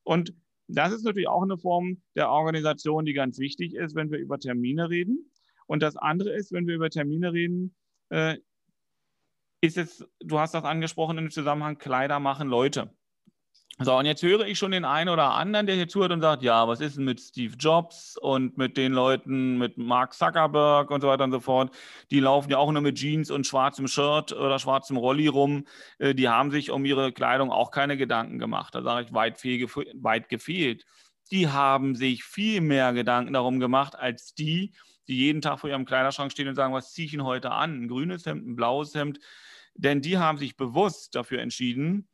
[0.02, 0.34] Und
[0.68, 4.38] das ist natürlich auch eine Form der Organisation, die ganz wichtig ist, wenn wir über
[4.38, 5.30] Termine reden.
[5.66, 7.74] Und das andere ist, wenn wir über Termine reden,
[8.10, 8.36] äh,
[9.60, 12.90] ist es, du hast das angesprochen im Zusammenhang, Kleider machen Leute.
[13.78, 16.42] So, und jetzt höre ich schon den einen oder anderen, der hier zuhört und sagt,
[16.42, 21.02] ja, was ist denn mit Steve Jobs und mit den Leuten, mit Mark Zuckerberg und
[21.02, 21.76] so weiter und so fort?
[22.10, 25.66] Die laufen ja auch nur mit Jeans und schwarzem Shirt oder schwarzem Rolli rum.
[25.98, 28.74] Äh, die haben sich um ihre Kleidung auch keine Gedanken gemacht.
[28.74, 29.68] Da sage ich, weit, viel,
[30.00, 30.86] weit gefehlt.
[31.30, 34.72] Die haben sich viel mehr Gedanken darum gemacht, als die,
[35.06, 37.82] die jeden Tag vor ihrem Kleiderschrank stehen und sagen, was ziehe ich denn heute an?
[37.82, 39.18] Ein grünes Hemd, ein blaues Hemd.
[39.76, 42.08] Denn die haben sich bewusst dafür entschieden,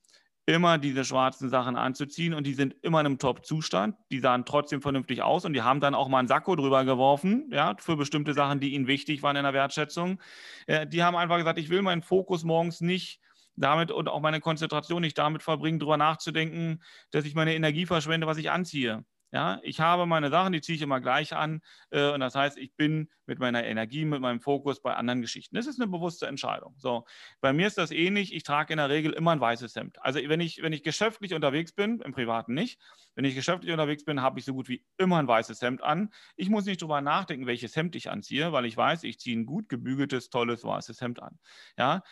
[0.46, 3.94] immer diese schwarzen Sachen anzuziehen und die sind immer in einem Top-Zustand.
[4.10, 7.48] Die sahen trotzdem vernünftig aus und die haben dann auch mal einen Sakko drüber geworfen,
[7.52, 10.20] ja, für bestimmte Sachen, die ihnen wichtig waren in der Wertschätzung.
[10.66, 13.20] Äh, die haben einfach gesagt, ich will meinen Fokus morgens nicht
[13.54, 18.26] damit und auch meine Konzentration nicht damit verbringen, darüber nachzudenken, dass ich meine Energie verschwende,
[18.26, 19.04] was ich anziehe.
[19.32, 21.62] Ja, ich habe meine Sachen, die ziehe ich immer gleich an.
[21.90, 25.56] Äh, und das heißt, ich bin mit meiner Energie, mit meinem Fokus bei anderen Geschichten.
[25.56, 26.74] Das ist eine bewusste Entscheidung.
[26.76, 27.06] So,
[27.40, 28.34] bei mir ist das ähnlich.
[28.34, 30.02] Ich trage in der Regel immer ein weißes Hemd.
[30.02, 32.78] Also wenn ich, wenn ich geschäftlich unterwegs bin, im Privaten nicht,
[33.14, 36.10] wenn ich geschäftlich unterwegs bin, habe ich so gut wie immer ein weißes Hemd an.
[36.36, 39.46] Ich muss nicht darüber nachdenken, welches Hemd ich anziehe, weil ich weiß, ich ziehe ein
[39.46, 41.38] gut gebügeltes, tolles weißes Hemd an.
[41.78, 42.02] Ja,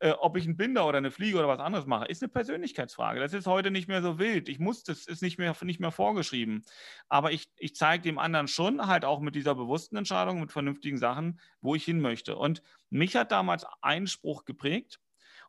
[0.00, 3.20] äh, ob ich einen Binder oder eine Fliege oder was anderes mache, ist eine Persönlichkeitsfrage.
[3.20, 4.48] Das ist heute nicht mehr so wild.
[4.48, 6.64] Ich muss, das ist nicht mehr, nicht mehr vorgeschrieben.
[7.08, 10.98] Aber ich, ich zeige dem anderen schon halt auch mit dieser bewussten Entscheidung, mit vernünftigen
[10.98, 12.36] Sachen, wo ich hin möchte.
[12.36, 15.00] Und mich hat damals ein Spruch geprägt.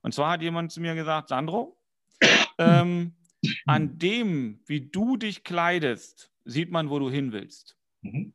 [0.01, 1.77] Und zwar hat jemand zu mir gesagt, Sandro,
[2.57, 3.15] ähm,
[3.65, 7.77] an dem, wie du dich kleidest, sieht man, wo du hin willst.
[8.01, 8.33] Mhm.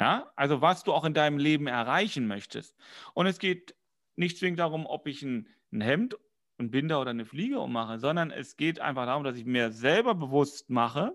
[0.00, 2.76] Ja, also was du auch in deinem Leben erreichen möchtest.
[3.14, 3.76] Und es geht
[4.16, 6.16] nicht zwingend darum, ob ich ein, ein Hemd,
[6.58, 10.14] ein Binder oder eine Fliege ummache, sondern es geht einfach darum, dass ich mir selber
[10.14, 11.14] bewusst mache,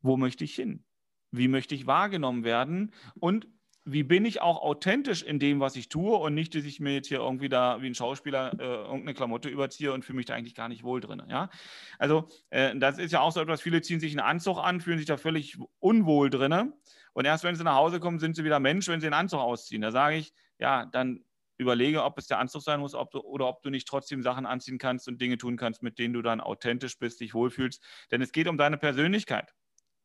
[0.00, 0.84] wo möchte ich hin?
[1.30, 2.92] Wie möchte ich wahrgenommen werden?
[3.18, 3.48] Und
[3.84, 6.94] wie bin ich auch authentisch in dem, was ich tue und nicht, dass ich mir
[6.94, 10.34] jetzt hier irgendwie da wie ein Schauspieler äh, irgendeine Klamotte überziehe und fühle mich da
[10.34, 11.22] eigentlich gar nicht wohl drin.
[11.28, 11.50] Ja?
[11.98, 14.98] Also äh, das ist ja auch so etwas, viele ziehen sich einen Anzug an, fühlen
[14.98, 16.72] sich da völlig unwohl drin
[17.12, 19.40] und erst wenn sie nach Hause kommen, sind sie wieder Mensch, wenn sie den Anzug
[19.40, 19.82] ausziehen.
[19.82, 21.24] Da sage ich, ja, dann
[21.62, 24.46] überlege, ob es der Anzug sein muss ob du, oder ob du nicht trotzdem Sachen
[24.46, 27.82] anziehen kannst und Dinge tun kannst, mit denen du dann authentisch bist, dich wohlfühlst.
[28.10, 29.54] Denn es geht um deine Persönlichkeit.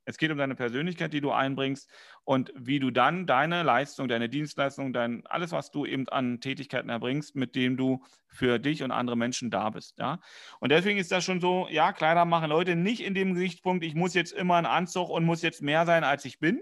[0.08, 1.90] Es geht um deine Persönlichkeit, die du einbringst
[2.24, 6.88] und wie du dann deine Leistung, deine Dienstleistung, dein, alles, was du eben an Tätigkeiten
[6.88, 10.00] erbringst, mit dem du für dich und andere Menschen da bist.
[10.00, 10.22] Ja?
[10.62, 13.96] Und deswegen ist das schon so, ja, Kleider machen Leute nicht in dem Gesichtspunkt, ich
[13.96, 16.62] muss jetzt immer einen Anzug und muss jetzt mehr sein, als ich bin,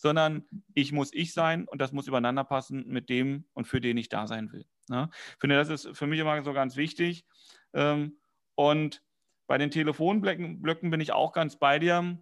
[0.00, 3.96] sondern ich muss ich sein und das muss übereinander passen mit dem und für den
[3.96, 4.66] ich da sein will.
[4.88, 5.10] Ja?
[5.12, 7.26] Ich finde, das ist für mich immer so ganz wichtig.
[7.74, 8.18] Ähm,
[8.54, 9.02] und
[9.46, 12.18] bei den Telefonblöcken bin ich auch ganz bei dir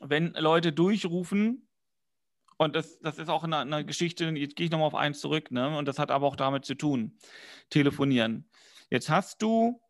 [0.00, 1.68] wenn Leute durchrufen,
[2.56, 5.50] und das, das ist auch eine, eine Geschichte, jetzt gehe ich nochmal auf eins zurück,
[5.50, 5.76] ne?
[5.76, 7.18] und das hat aber auch damit zu tun,
[7.68, 8.48] telefonieren.
[8.90, 9.80] Jetzt hast du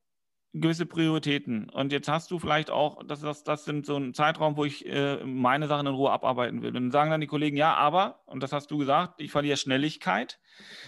[0.55, 4.57] gewisse Prioritäten und jetzt hast du vielleicht auch, das, das, das sind so ein Zeitraum,
[4.57, 6.69] wo ich äh, meine Sachen in Ruhe abarbeiten will.
[6.69, 9.57] Und dann sagen dann die Kollegen, ja, aber, und das hast du gesagt, ich verliere
[9.57, 10.39] Schnelligkeit.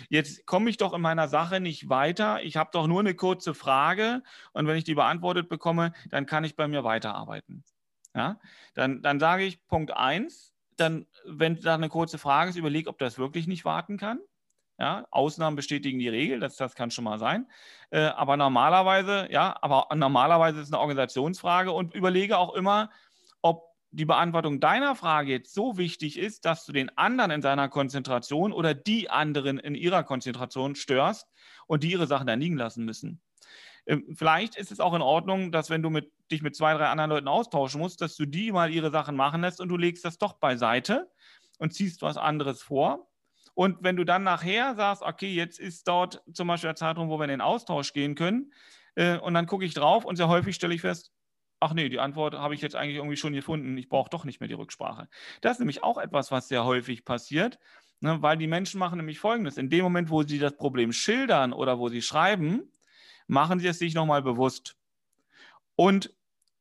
[0.09, 2.43] Jetzt komme ich doch in meiner Sache nicht weiter.
[2.45, 6.45] Ich habe doch nur eine kurze Frage und wenn ich die beantwortet bekomme, dann kann
[6.45, 7.65] ich bei mir weiterarbeiten.
[8.15, 8.39] Ja?
[8.75, 12.99] Dann, dann sage ich Punkt 1, dann, wenn da eine kurze Frage ist, überleg, ob
[12.99, 14.21] das wirklich nicht warten kann.
[14.79, 17.47] Ja, Ausnahmen bestätigen die Regel, das, das kann schon mal sein.
[17.91, 22.91] Äh, aber normalerweise, ja, aber normalerweise ist es eine Organisationsfrage und überlege auch immer,
[23.41, 27.71] ob die Beantwortung deiner Frage jetzt so wichtig ist, dass du den anderen in seiner
[27.71, 31.27] Konzentration oder die anderen in ihrer Konzentration störst
[31.67, 33.23] und die ihre Sachen dann liegen lassen müssen.
[33.87, 36.89] Ähm, vielleicht ist es auch in Ordnung, dass wenn du mit, dich mit zwei, drei
[36.89, 40.05] anderen Leuten austauschen musst, dass du die mal ihre Sachen machen lässt und du legst
[40.05, 41.11] das doch beiseite
[41.59, 43.09] und ziehst was anderes vor.
[43.57, 47.19] Und wenn du dann nachher sagst, okay, jetzt ist dort zum Beispiel der Zeitraum, wo
[47.19, 48.53] wir in den Austausch gehen können,
[48.97, 51.11] äh, und dann gucke ich drauf und sehr häufig stelle ich fest,
[51.59, 54.40] ach nee, die Antwort habe ich jetzt eigentlich irgendwie schon gefunden, ich brauche doch nicht
[54.40, 55.09] mehr die Rücksprache.
[55.40, 57.59] Das ist nämlich auch etwas, was sehr häufig passiert,
[58.01, 59.57] ne, weil die Menschen machen nämlich Folgendes.
[59.57, 62.71] In dem Moment, wo sie das Problem schildern oder wo sie schreiben,
[63.27, 64.77] machen Sie es sich nochmal bewusst.
[65.77, 66.14] Und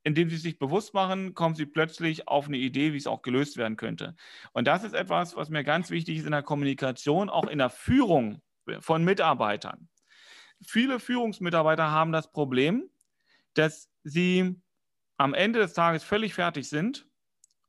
[0.05, 3.57] indem Sie sich bewusst machen, kommen Sie plötzlich auf eine Idee, wie es auch gelöst
[3.57, 4.15] werden könnte.
[4.53, 7.71] Und das ist etwas, was mir ganz wichtig ist in der Kommunikation, auch in der
[7.71, 8.39] Führung
[8.79, 9.89] von Mitarbeitern.
[10.65, 12.87] Viele Führungsmitarbeiter haben das Problem,
[13.55, 14.55] dass sie
[15.17, 17.07] am Ende des Tages völlig fertig sind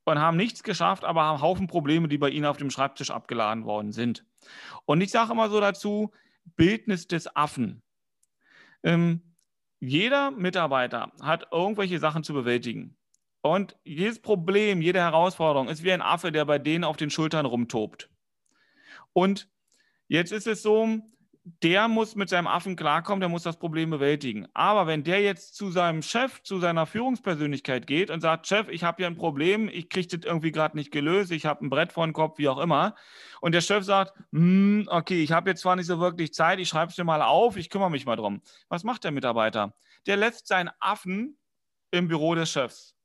[0.05, 3.65] und haben nichts geschafft, aber haben Haufen Probleme, die bei ihnen auf dem Schreibtisch abgeladen
[3.65, 4.27] worden sind.
[4.85, 6.13] Und ich sage immer so dazu,
[6.45, 7.83] Bildnis des Affen.
[8.83, 9.36] Ähm,
[9.87, 12.97] jeder Mitarbeiter hat irgendwelche Sachen zu bewältigen.
[13.43, 17.47] Und jedes Problem, jede Herausforderung ist wie ein Affe, der bei denen auf den Schultern
[17.47, 18.11] rumtobt.
[19.13, 19.49] Und
[20.09, 21.01] jetzt ist es so,
[21.63, 24.49] der muss mit seinem Affen klarkommen, der muss das Problem bewältigen.
[24.53, 28.83] Aber wenn der jetzt zu seinem Chef, zu seiner Führungspersönlichkeit geht und sagt, Chef, ich
[28.83, 31.93] habe hier ein Problem, ich kriege das irgendwie gerade nicht gelöst, ich habe ein Brett
[31.93, 32.97] vor dem Kopf, wie auch immer.
[33.41, 36.69] Und der Chef sagt, hm, okay, ich habe jetzt zwar nicht so wirklich Zeit, ich
[36.69, 38.43] schreibe es dir mal auf, ich kümmere mich mal drum.
[38.69, 39.73] Was macht der Mitarbeiter?
[40.07, 41.39] Der lässt seinen Affen
[41.93, 42.97] im Büro des Chefs.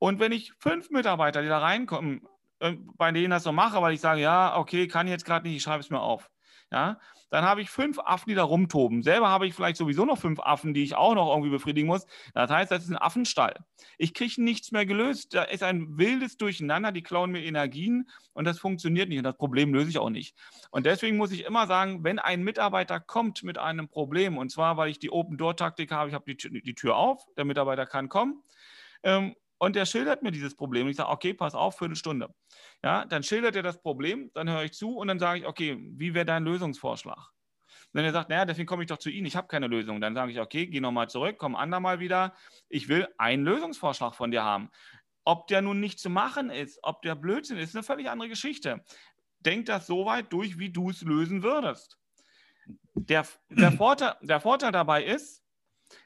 [0.00, 2.26] Und wenn ich fünf Mitarbeiter, die da reinkommen,
[2.58, 5.58] äh, bei denen das so mache, weil ich sage, ja, okay, kann jetzt gerade nicht,
[5.58, 6.28] ich schreibe es mir auf
[6.70, 6.98] ja,
[7.30, 9.02] dann habe ich fünf Affen, die da rumtoben.
[9.02, 12.06] Selber habe ich vielleicht sowieso noch fünf Affen, die ich auch noch irgendwie befriedigen muss.
[12.32, 13.56] Das heißt, das ist ein Affenstall.
[13.98, 15.34] Ich kriege nichts mehr gelöst.
[15.34, 19.36] Da ist ein wildes Durcheinander, die klauen mir Energien und das funktioniert nicht und das
[19.36, 20.36] Problem löse ich auch nicht.
[20.70, 24.76] Und deswegen muss ich immer sagen, wenn ein Mitarbeiter kommt mit einem Problem, und zwar,
[24.76, 28.42] weil ich die Open-Door-Taktik habe, ich habe die, Tür, auf, der Mitarbeiter kann kommen,
[29.02, 30.88] ähm, und der schildert mir dieses Problem.
[30.88, 32.28] Ich sage, okay, pass auf, Viertelstunde.
[32.82, 35.76] Ja, dann schildert er das Problem, dann höre ich zu und dann sage ich, okay,
[35.96, 37.34] wie wäre dein Lösungsvorschlag?
[37.94, 40.14] wenn er sagt, naja, deswegen komme ich doch zu Ihnen, ich habe keine Lösung, dann
[40.14, 42.34] sage ich, okay, geh nochmal zurück, komm andermal wieder.
[42.68, 44.68] Ich will einen Lösungsvorschlag von dir haben.
[45.24, 48.28] Ob der nun nicht zu machen ist, ob der Blödsinn ist, ist eine völlig andere
[48.28, 48.84] Geschichte.
[49.38, 51.96] Denk das so weit durch, wie du es lösen würdest.
[52.94, 55.44] der, der, Vorteil, der Vorteil dabei ist,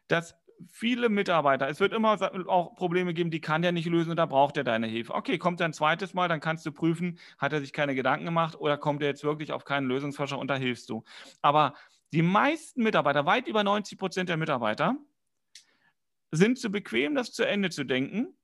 [0.08, 0.36] dass
[0.70, 2.18] viele Mitarbeiter, es wird immer
[2.48, 5.14] auch Probleme geben, die kann der nicht lösen oder braucht er deine Hilfe.
[5.14, 8.24] Okay, kommt er ein zweites Mal, dann kannst du prüfen, hat er sich keine Gedanken
[8.24, 11.04] gemacht oder kommt er jetzt wirklich auf keinen Lösungsvorschlag und da hilfst du.
[11.42, 11.74] Aber
[12.12, 14.96] die meisten Mitarbeiter, weit über 90 Prozent der Mitarbeiter,
[16.30, 18.38] sind zu bequem, das zu Ende zu denken,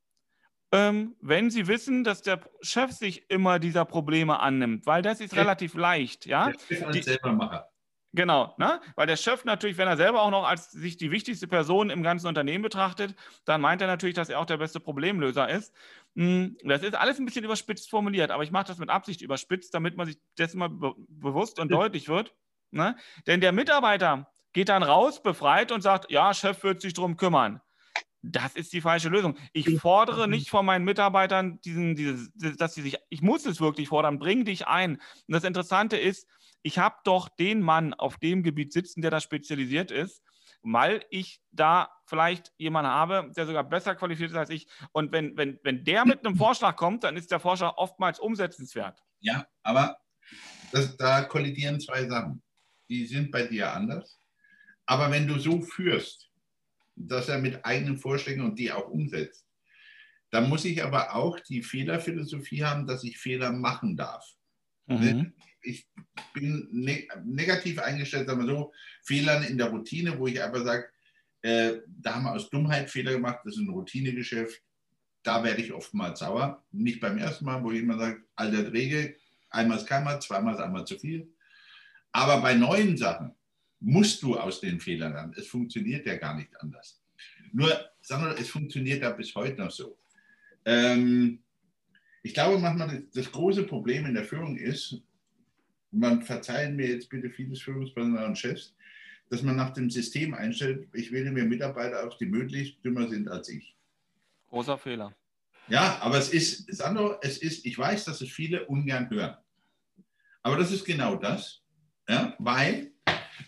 [0.73, 5.37] ähm, wenn sie wissen, dass der Chef sich immer dieser Probleme annimmt, weil das ist
[5.37, 6.27] relativ leicht.
[6.27, 6.51] Ja?
[6.51, 7.74] Der Chef als selber Macher.
[8.17, 8.81] Genau, ne?
[8.95, 12.05] weil der Chef natürlich, wenn er selber auch noch als sich die wichtigste Person im
[12.05, 15.75] ganzen Unternehmen betrachtet, dann meint er natürlich, dass er auch der beste Problemlöser ist.
[16.15, 19.75] Hm, das ist alles ein bisschen überspitzt formuliert, aber ich mache das mit Absicht überspitzt,
[19.75, 22.33] damit man sich dessen mal be bewusst und deutlich wird.
[22.71, 22.97] Ne?
[23.27, 27.61] Denn der Mitarbeiter geht dann raus, befreit und sagt, ja, Chef wird sich darum kümmern.
[28.27, 29.37] Das ist die falsche Lösung.
[29.53, 33.89] Ich fordere nicht von meinen Mitarbeitern, diesen, dieses, dass sie sich, ich muss es wirklich
[33.89, 34.95] fordern, bring dich ein.
[34.95, 36.27] Und das Interessante ist,
[36.63, 40.23] ich habe doch den Mann auf dem Gebiet sitzen, der da spezialisiert ist,
[40.63, 44.67] weil ich da vielleicht jemanden habe, der sogar besser qualifiziert ist als ich.
[44.93, 49.03] Und wenn, wenn, wenn der mit einem Vorschlag kommt, dann ist der Vorschlag oftmals umsetzenswert.
[49.21, 49.99] Ja, aber
[50.73, 52.43] das, da kollidieren zwei Sachen.
[52.89, 54.19] Die sind bei dir anders.
[54.87, 56.31] Aber wenn du so führst,
[56.97, 59.47] dass er mit eigenen Vorschlägen und die auch umsetzt,
[60.31, 64.27] dann muss ich aber auch die Fehlerphilosophie haben, dass ich Fehler machen darf.
[64.87, 65.33] Mhm
[65.65, 65.89] ich
[66.33, 70.89] bin ne negativ eingestellt, sagen wir so, Fehlern in der Routine, wo ich einfach sage,
[71.43, 74.63] äh, da haben wir aus Dummheit Fehler gemacht, das ist ein Routinegeschäft,
[75.23, 76.65] da werde ich oftmals sauer.
[76.71, 79.17] Nicht beim ersten Mal, wo jemand sagt, alter Regel,
[79.51, 81.29] einmal ist keinmal, zweimal ist einmal zu viel.
[82.13, 83.35] Aber bei neuen Sachen
[83.85, 85.35] musst du aus den Fehlern lernen.
[85.37, 87.03] Es funktioniert ja gar nicht anders.
[87.53, 87.69] Nur,
[88.01, 89.99] sagen wir, es funktioniert ja bis heute noch so.
[90.65, 91.41] Ähm,
[92.23, 95.03] ich glaube manchmal, das große Problem in der Führung ist,
[95.91, 98.75] man verzeihen mir jetzt bitte vieles Führungspersonal und Chefs,
[99.29, 103.29] dass man nach dem System einstellt, ich wähle mir Mitarbeiter aus, die möglichst dümmer sind
[103.29, 103.77] als ich.
[104.49, 105.15] Großer Fehler.
[105.69, 109.37] Ja, aber es ist, Sandro, es ist, ich weiß, dass es viele ungern hören.
[110.43, 111.63] Aber das ist genau das,
[112.09, 112.94] ja, weil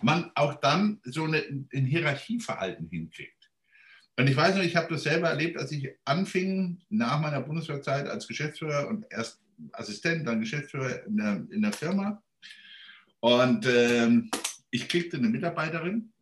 [0.02, 1.38] man auch dann so eine,
[1.72, 3.36] ein Hierarchieverhalten hinkriegt.
[4.18, 8.08] Und ich weiß noch, ich habe das selber erlebt, als ich anfing nach meiner Bundeswehrzeit
[8.08, 9.40] als Geschäftsführer und erst
[9.72, 12.22] Assistent, dann Geschäftsführer in der, in der Firma.
[13.20, 14.30] Und ähm,
[14.70, 16.12] ich kriegte eine Mitarbeiterin,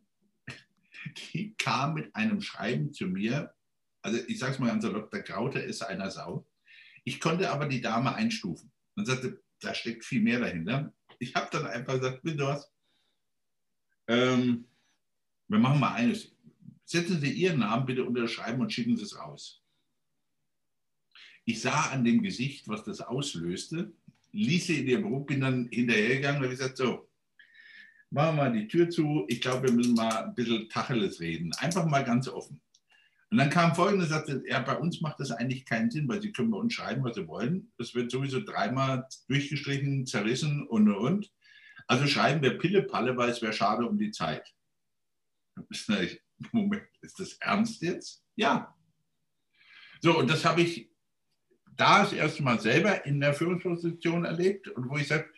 [1.33, 3.53] die kam mit einem Schreiben zu mir.
[4.01, 6.47] Also ich sage es mal ganz salopp, der Graute ist einer Sau.
[7.03, 10.93] Ich konnte aber die Dame einstufen und sagte, da steckt viel mehr dahinter.
[11.19, 12.71] Ich habe dann einfach gesagt, wisst ihr was?
[14.07, 14.65] Ähm,
[15.47, 16.31] wir machen mal eines.
[16.85, 19.61] Setzen Sie Ihren Namen bitte unterschreiben und schicken Sie es raus.
[21.45, 23.91] Ich sah an dem Gesicht, was das auslöste
[24.35, 27.07] ließ sie in ihrem Beruf, bin dann hinterhergegangen und habe gesagt, so,
[28.11, 29.25] machen wir mal die Tür zu.
[29.27, 31.51] Ich glaube, wir müssen mal ein bisschen Tacheles reden.
[31.59, 32.61] Einfach mal ganz offen.
[33.31, 36.31] Und dann kam folgendes, sagte, ja, bei uns macht das eigentlich keinen Sinn, weil Sie
[36.31, 37.71] können bei uns schreiben, was Sie wollen.
[37.77, 41.31] Das wird sowieso dreimal durchgestrichen, zerrissen und und und.
[41.87, 44.53] Also schreiben wir Pille-Palle, weil es wäre schade um die Zeit.
[46.51, 48.23] Moment, ist das ernst jetzt?
[48.35, 48.75] Ja.
[50.01, 50.89] So, und das habe ich
[51.75, 55.29] da das erste Mal selber in der Führungsposition erlebt und wo ich sage,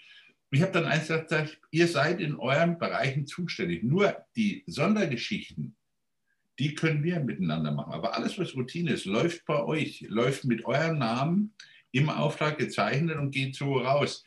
[0.49, 3.83] ich habe dann eins gesagt, ihr seid in euren Bereichen zuständig.
[3.83, 5.75] Nur die Sondergeschichten,
[6.57, 7.93] die können wir miteinander machen.
[7.93, 11.53] Aber alles, was Routine ist, läuft bei euch, läuft mit eurem Namen
[11.91, 14.25] im Auftrag gezeichnet und geht so raus.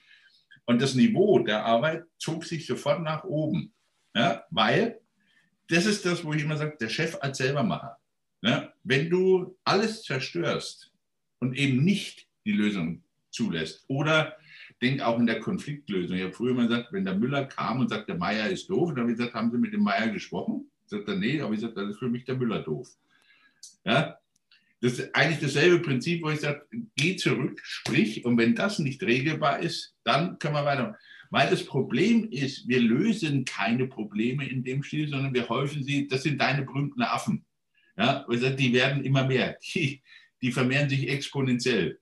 [0.65, 3.73] Und das Niveau der Arbeit zog sich sofort nach oben,
[4.15, 5.01] ja, weil
[5.69, 7.97] das ist das, wo ich immer sage, der Chef als Selbermacher.
[8.43, 10.91] Ja, wenn du alles zerstörst,
[11.41, 13.85] und eben nicht die Lösung zulässt.
[13.89, 14.37] Oder
[14.81, 16.17] denk auch in der Konfliktlösung.
[16.17, 18.91] Ich habe früher immer gesagt, wenn der Müller kam und sagte, der Meier ist doof,
[18.91, 20.71] dann habe ich gesagt, haben Sie mit dem Meier gesprochen?
[20.87, 22.89] Sagt er, nee, aber ich gesagt, das ist für mich der Müller doof.
[23.85, 24.19] Ja?
[24.81, 26.67] Das ist eigentlich dasselbe Prinzip, wo ich sage,
[26.97, 30.97] geh zurück, sprich, und wenn das nicht regelbar ist, dann können wir weitermachen.
[31.31, 36.09] Weil das Problem ist, wir lösen keine Probleme in dem Stil, sondern wir häufen sie,
[36.09, 37.45] das sind deine berühmten Affen.
[37.97, 39.57] Ja, die werden immer mehr.
[39.75, 40.03] Die,
[40.43, 42.01] die vermehren sich exponentiell.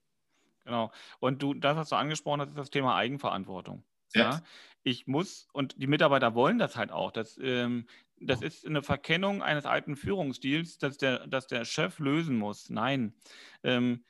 [0.65, 0.93] Genau.
[1.19, 3.83] Und du, das, was du angesprochen hast, ist das Thema Eigenverantwortung.
[4.15, 4.31] Ja.
[4.31, 4.43] ja.
[4.89, 7.13] Ich muss, und die Mitarbeiter wollen das halt auch.
[7.13, 7.87] Das, ähm,
[8.19, 12.71] das ist eine Verkennung eines alten Führungsstils, dass der, dass der Chef lösen muss.
[12.71, 13.13] Nein.
[13.63, 14.03] Ähm,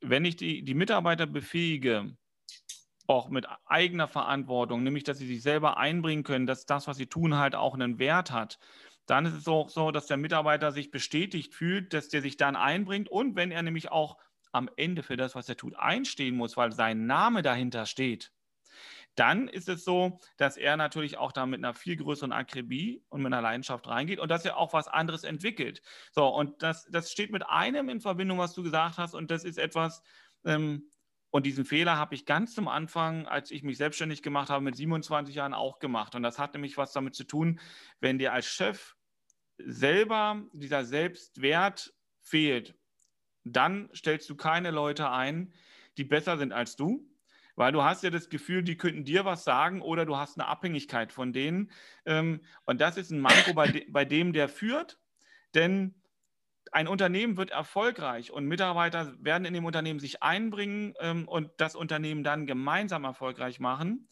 [0.00, 2.16] wenn ich die, die Mitarbeiter befähige,
[3.06, 7.06] auch mit eigener Verantwortung, nämlich dass sie sich selber einbringen können, dass das, was sie
[7.06, 8.58] tun, halt auch einen Wert hat,
[9.06, 12.56] dann ist es auch so, dass der Mitarbeiter sich bestätigt fühlt, dass der sich dann
[12.56, 14.16] einbringt und wenn er nämlich auch
[14.50, 18.32] am Ende für das, was er tut, einstehen muss, weil sein Name dahinter steht,
[19.14, 23.22] dann ist es so, dass er natürlich auch da mit einer viel größeren Akribie und
[23.22, 25.82] mit einer Leidenschaft reingeht und dass er auch was anderes entwickelt.
[26.12, 29.44] So, und das, das steht mit einem in Verbindung, was du gesagt hast, und das
[29.44, 30.02] ist etwas,
[30.44, 30.90] ähm,
[31.30, 34.76] und diesen Fehler habe ich ganz zum Anfang, als ich mich selbstständig gemacht habe, mit
[34.76, 36.14] 27 Jahren auch gemacht.
[36.14, 37.58] Und das hat nämlich was damit zu tun,
[37.98, 38.94] wenn dir als Chef
[39.58, 42.76] selber dieser Selbstwert fehlt,
[43.42, 45.52] dann stellst du keine Leute ein,
[45.96, 47.04] die besser sind als du,
[47.56, 50.48] weil du hast ja das Gefühl, die könnten dir was sagen oder du hast eine
[50.48, 51.70] Abhängigkeit von denen.
[52.04, 54.98] Ähm, und das ist ein Manko bei, bei dem, der führt,
[55.54, 55.94] denn
[56.72, 61.76] ein Unternehmen wird erfolgreich und Mitarbeiter werden in dem Unternehmen sich einbringen ähm, und das
[61.76, 64.08] Unternehmen dann gemeinsam erfolgreich machen,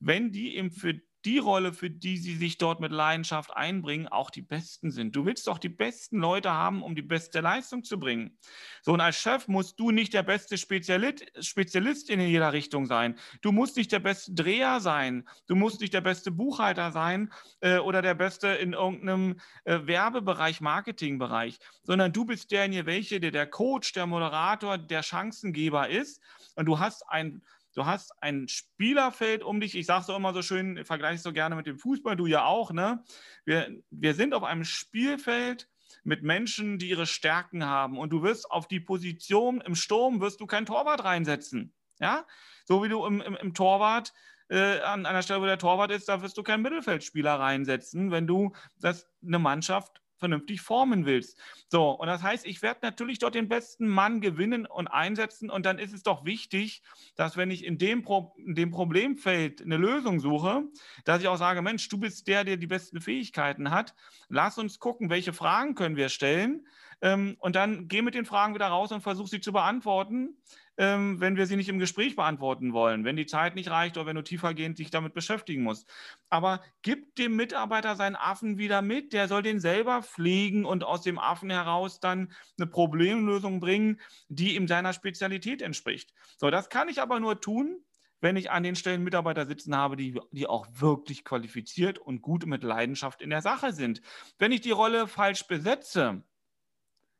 [0.00, 0.94] wenn die eben für
[1.24, 5.16] die Rolle, für die sie sich dort mit Leidenschaft einbringen, auch die besten sind.
[5.16, 8.38] Du willst doch die besten Leute haben, um die beste Leistung zu bringen.
[8.82, 13.18] So, und als Chef musst du nicht der beste Spezialist, Spezialist in jeder Richtung sein.
[13.42, 15.28] Du musst nicht der beste Dreher sein.
[15.46, 20.60] Du musst nicht der beste Buchhalter sein äh, oder der beste in irgendeinem äh, Werbebereich,
[20.60, 26.22] Marketingbereich, sondern du bist derjenige, welche, der der Coach, der Moderator, der Chancengeber ist.
[26.54, 27.42] Und du hast ein
[27.78, 29.76] Du hast ein Spielerfeld um dich.
[29.76, 32.44] Ich sage es immer so schön, vergleiche es so gerne mit dem Fußball, du ja
[32.44, 32.72] auch.
[32.72, 33.04] Ne?
[33.44, 35.68] Wir, wir sind auf einem Spielfeld
[36.02, 37.96] mit Menschen, die ihre Stärken haben.
[37.96, 41.72] Und du wirst auf die Position im Sturm, wirst du kein Torwart reinsetzen.
[42.00, 42.26] Ja?
[42.64, 44.12] So wie du im, im, im Torwart
[44.48, 48.26] äh, an einer Stelle, wo der Torwart ist, da wirst du keinen Mittelfeldspieler reinsetzen, wenn
[48.26, 51.38] du das eine Mannschaft vernünftig formen willst.
[51.68, 55.50] So, und das heißt, ich werde natürlich dort den besten Mann gewinnen und einsetzen.
[55.50, 56.82] Und dann ist es doch wichtig,
[57.16, 60.64] dass wenn ich in dem, Pro in dem Problemfeld eine Lösung suche,
[61.04, 63.94] dass ich auch sage, Mensch, du bist der, der die besten Fähigkeiten hat.
[64.28, 66.66] Lass uns gucken, welche Fragen können wir stellen.
[67.00, 70.36] Ähm, und dann geh mit den Fragen wieder raus und versuch sie zu beantworten
[70.78, 74.06] ähm, wenn wir sie nicht im Gespräch beantworten wollen, wenn die Zeit nicht reicht oder
[74.06, 75.90] wenn du tiefergehend dich damit beschäftigen musst.
[76.30, 81.02] Aber gib dem Mitarbeiter seinen Affen wieder mit, der soll den selber pflegen und aus
[81.02, 86.14] dem Affen heraus dann eine Problemlösung bringen, die ihm seiner Spezialität entspricht.
[86.36, 87.82] So, das kann ich aber nur tun,
[88.20, 92.46] wenn ich an den Stellen Mitarbeiter sitzen habe, die, die auch wirklich qualifiziert und gut
[92.46, 94.00] mit Leidenschaft in der Sache sind.
[94.38, 96.22] Wenn ich die Rolle falsch besetze,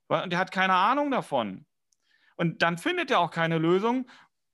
[0.08, 1.66] und der hat keine Ahnung davon,
[2.38, 4.08] und dann findet er auch keine Lösung.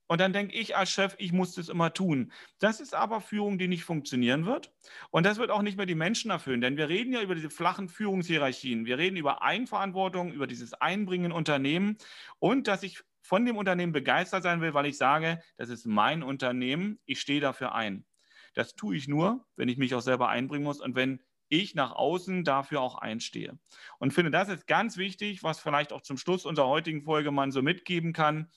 [0.07, 2.31] Und dann denke ich als Chef, ich muss das immer tun.
[2.59, 4.71] Das ist aber Führung, die nicht funktionieren wird.
[5.09, 6.61] Und das wird auch nicht mehr die Menschen erfüllen.
[6.61, 8.85] Denn wir reden ja über diese flachen Führungshierarchien.
[8.85, 11.97] Wir reden über Eigenverantwortung, über dieses Einbringen in Unternehmen
[12.39, 16.21] und dass ich von dem Unternehmen begeistert sein will, weil ich sage, das ist mein
[16.21, 18.05] Unternehmen, ich stehe dafür ein.
[18.53, 21.23] Das tue ich nur, wenn ich mich auch selber einbringen muss und wenn
[21.61, 23.57] ich nach außen dafür auch einstehe.
[23.99, 27.51] Und finde, das ist ganz wichtig, was vielleicht auch zum Schluss unserer heutigen Folge man
[27.51, 28.49] so mitgeben kann.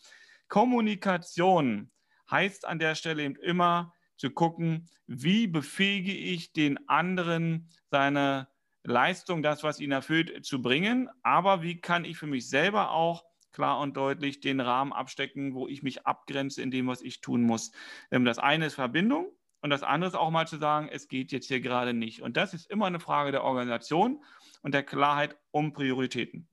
[0.49, 1.91] Kommunikation
[2.31, 8.49] heißt an der Stelle eben immer zu gucken, wie befähige ich den anderen, seine
[8.85, 11.09] Leistung, das, was ihn erfüllt, zu bringen.
[11.23, 15.67] Aber wie kann ich für mich selber auch klar und deutlich den Rahmen abstecken, wo
[15.69, 17.73] ich mich abgrenze in dem, was ich tun muss.
[18.11, 21.33] Ähm, das eine ist Verbindung und das andere ist auch mal zu sagen, es geht
[21.33, 22.23] jetzt hier gerade nicht.
[22.23, 24.23] Und das ist immer eine Frage der Organisation
[24.63, 26.49] und der Klarheit um Prioritäten.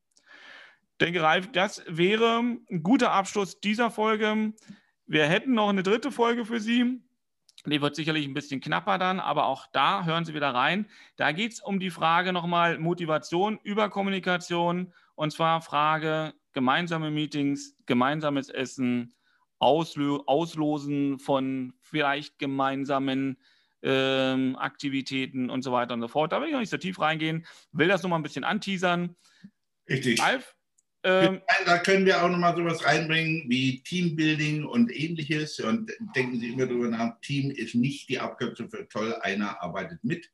[0.92, 4.54] Ich denke, Ralf, das wäre ein guter Abschluss dieser Folge.
[5.06, 7.02] Wir hätten noch eine dritte Folge für Sie.
[7.66, 10.88] Die wird sicherlich ein bisschen knapper dann, aber auch da hören Sie wieder rein.
[11.16, 17.76] Da geht es um die Frage nochmal Motivation über Kommunikation und zwar Frage gemeinsame Meetings,
[17.86, 19.14] gemeinsames Essen,
[19.60, 23.38] Auslö Auslosen von vielleicht gemeinsamen
[23.82, 26.32] ähm, Aktivitäten und so weiter und so fort.
[26.32, 29.16] Da will ich noch nicht so tief reingehen, will das nochmal ein bisschen anteasern.
[29.88, 30.22] Richtig.
[30.22, 30.56] Alf,
[31.06, 35.60] ähm, da können wir auch nochmal sowas reinbringen wie Teambuilding und ähnliches.
[35.60, 40.04] Und denken Sie immer darüber nach, Team ist nicht die Abkürzung für toll, einer arbeitet
[40.04, 40.32] mit,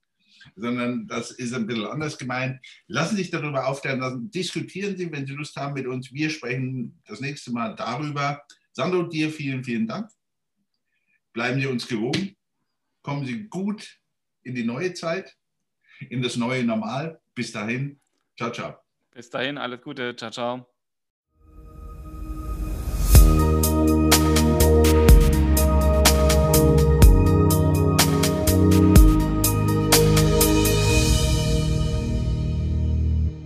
[0.56, 2.66] sondern das ist ein bisschen anders gemeint.
[2.88, 6.14] Lassen Sie sich darüber aufklären lassen, diskutieren Sie, wenn Sie Lust haben mit uns.
[6.14, 8.42] Wir sprechen das nächste Mal darüber,
[8.74, 10.10] Sandro, dir vielen, vielen Dank.
[11.34, 12.36] Bleiben Sie uns gewogen.
[13.02, 14.00] Kommen Sie gut
[14.44, 15.38] in die neue Zeit,
[16.10, 17.20] in das neue Normal.
[17.34, 18.00] Bis dahin.
[18.38, 18.78] Ciao, ciao.
[19.12, 20.16] Bis dahin, alles Gute.
[20.16, 20.71] Ciao, ciao.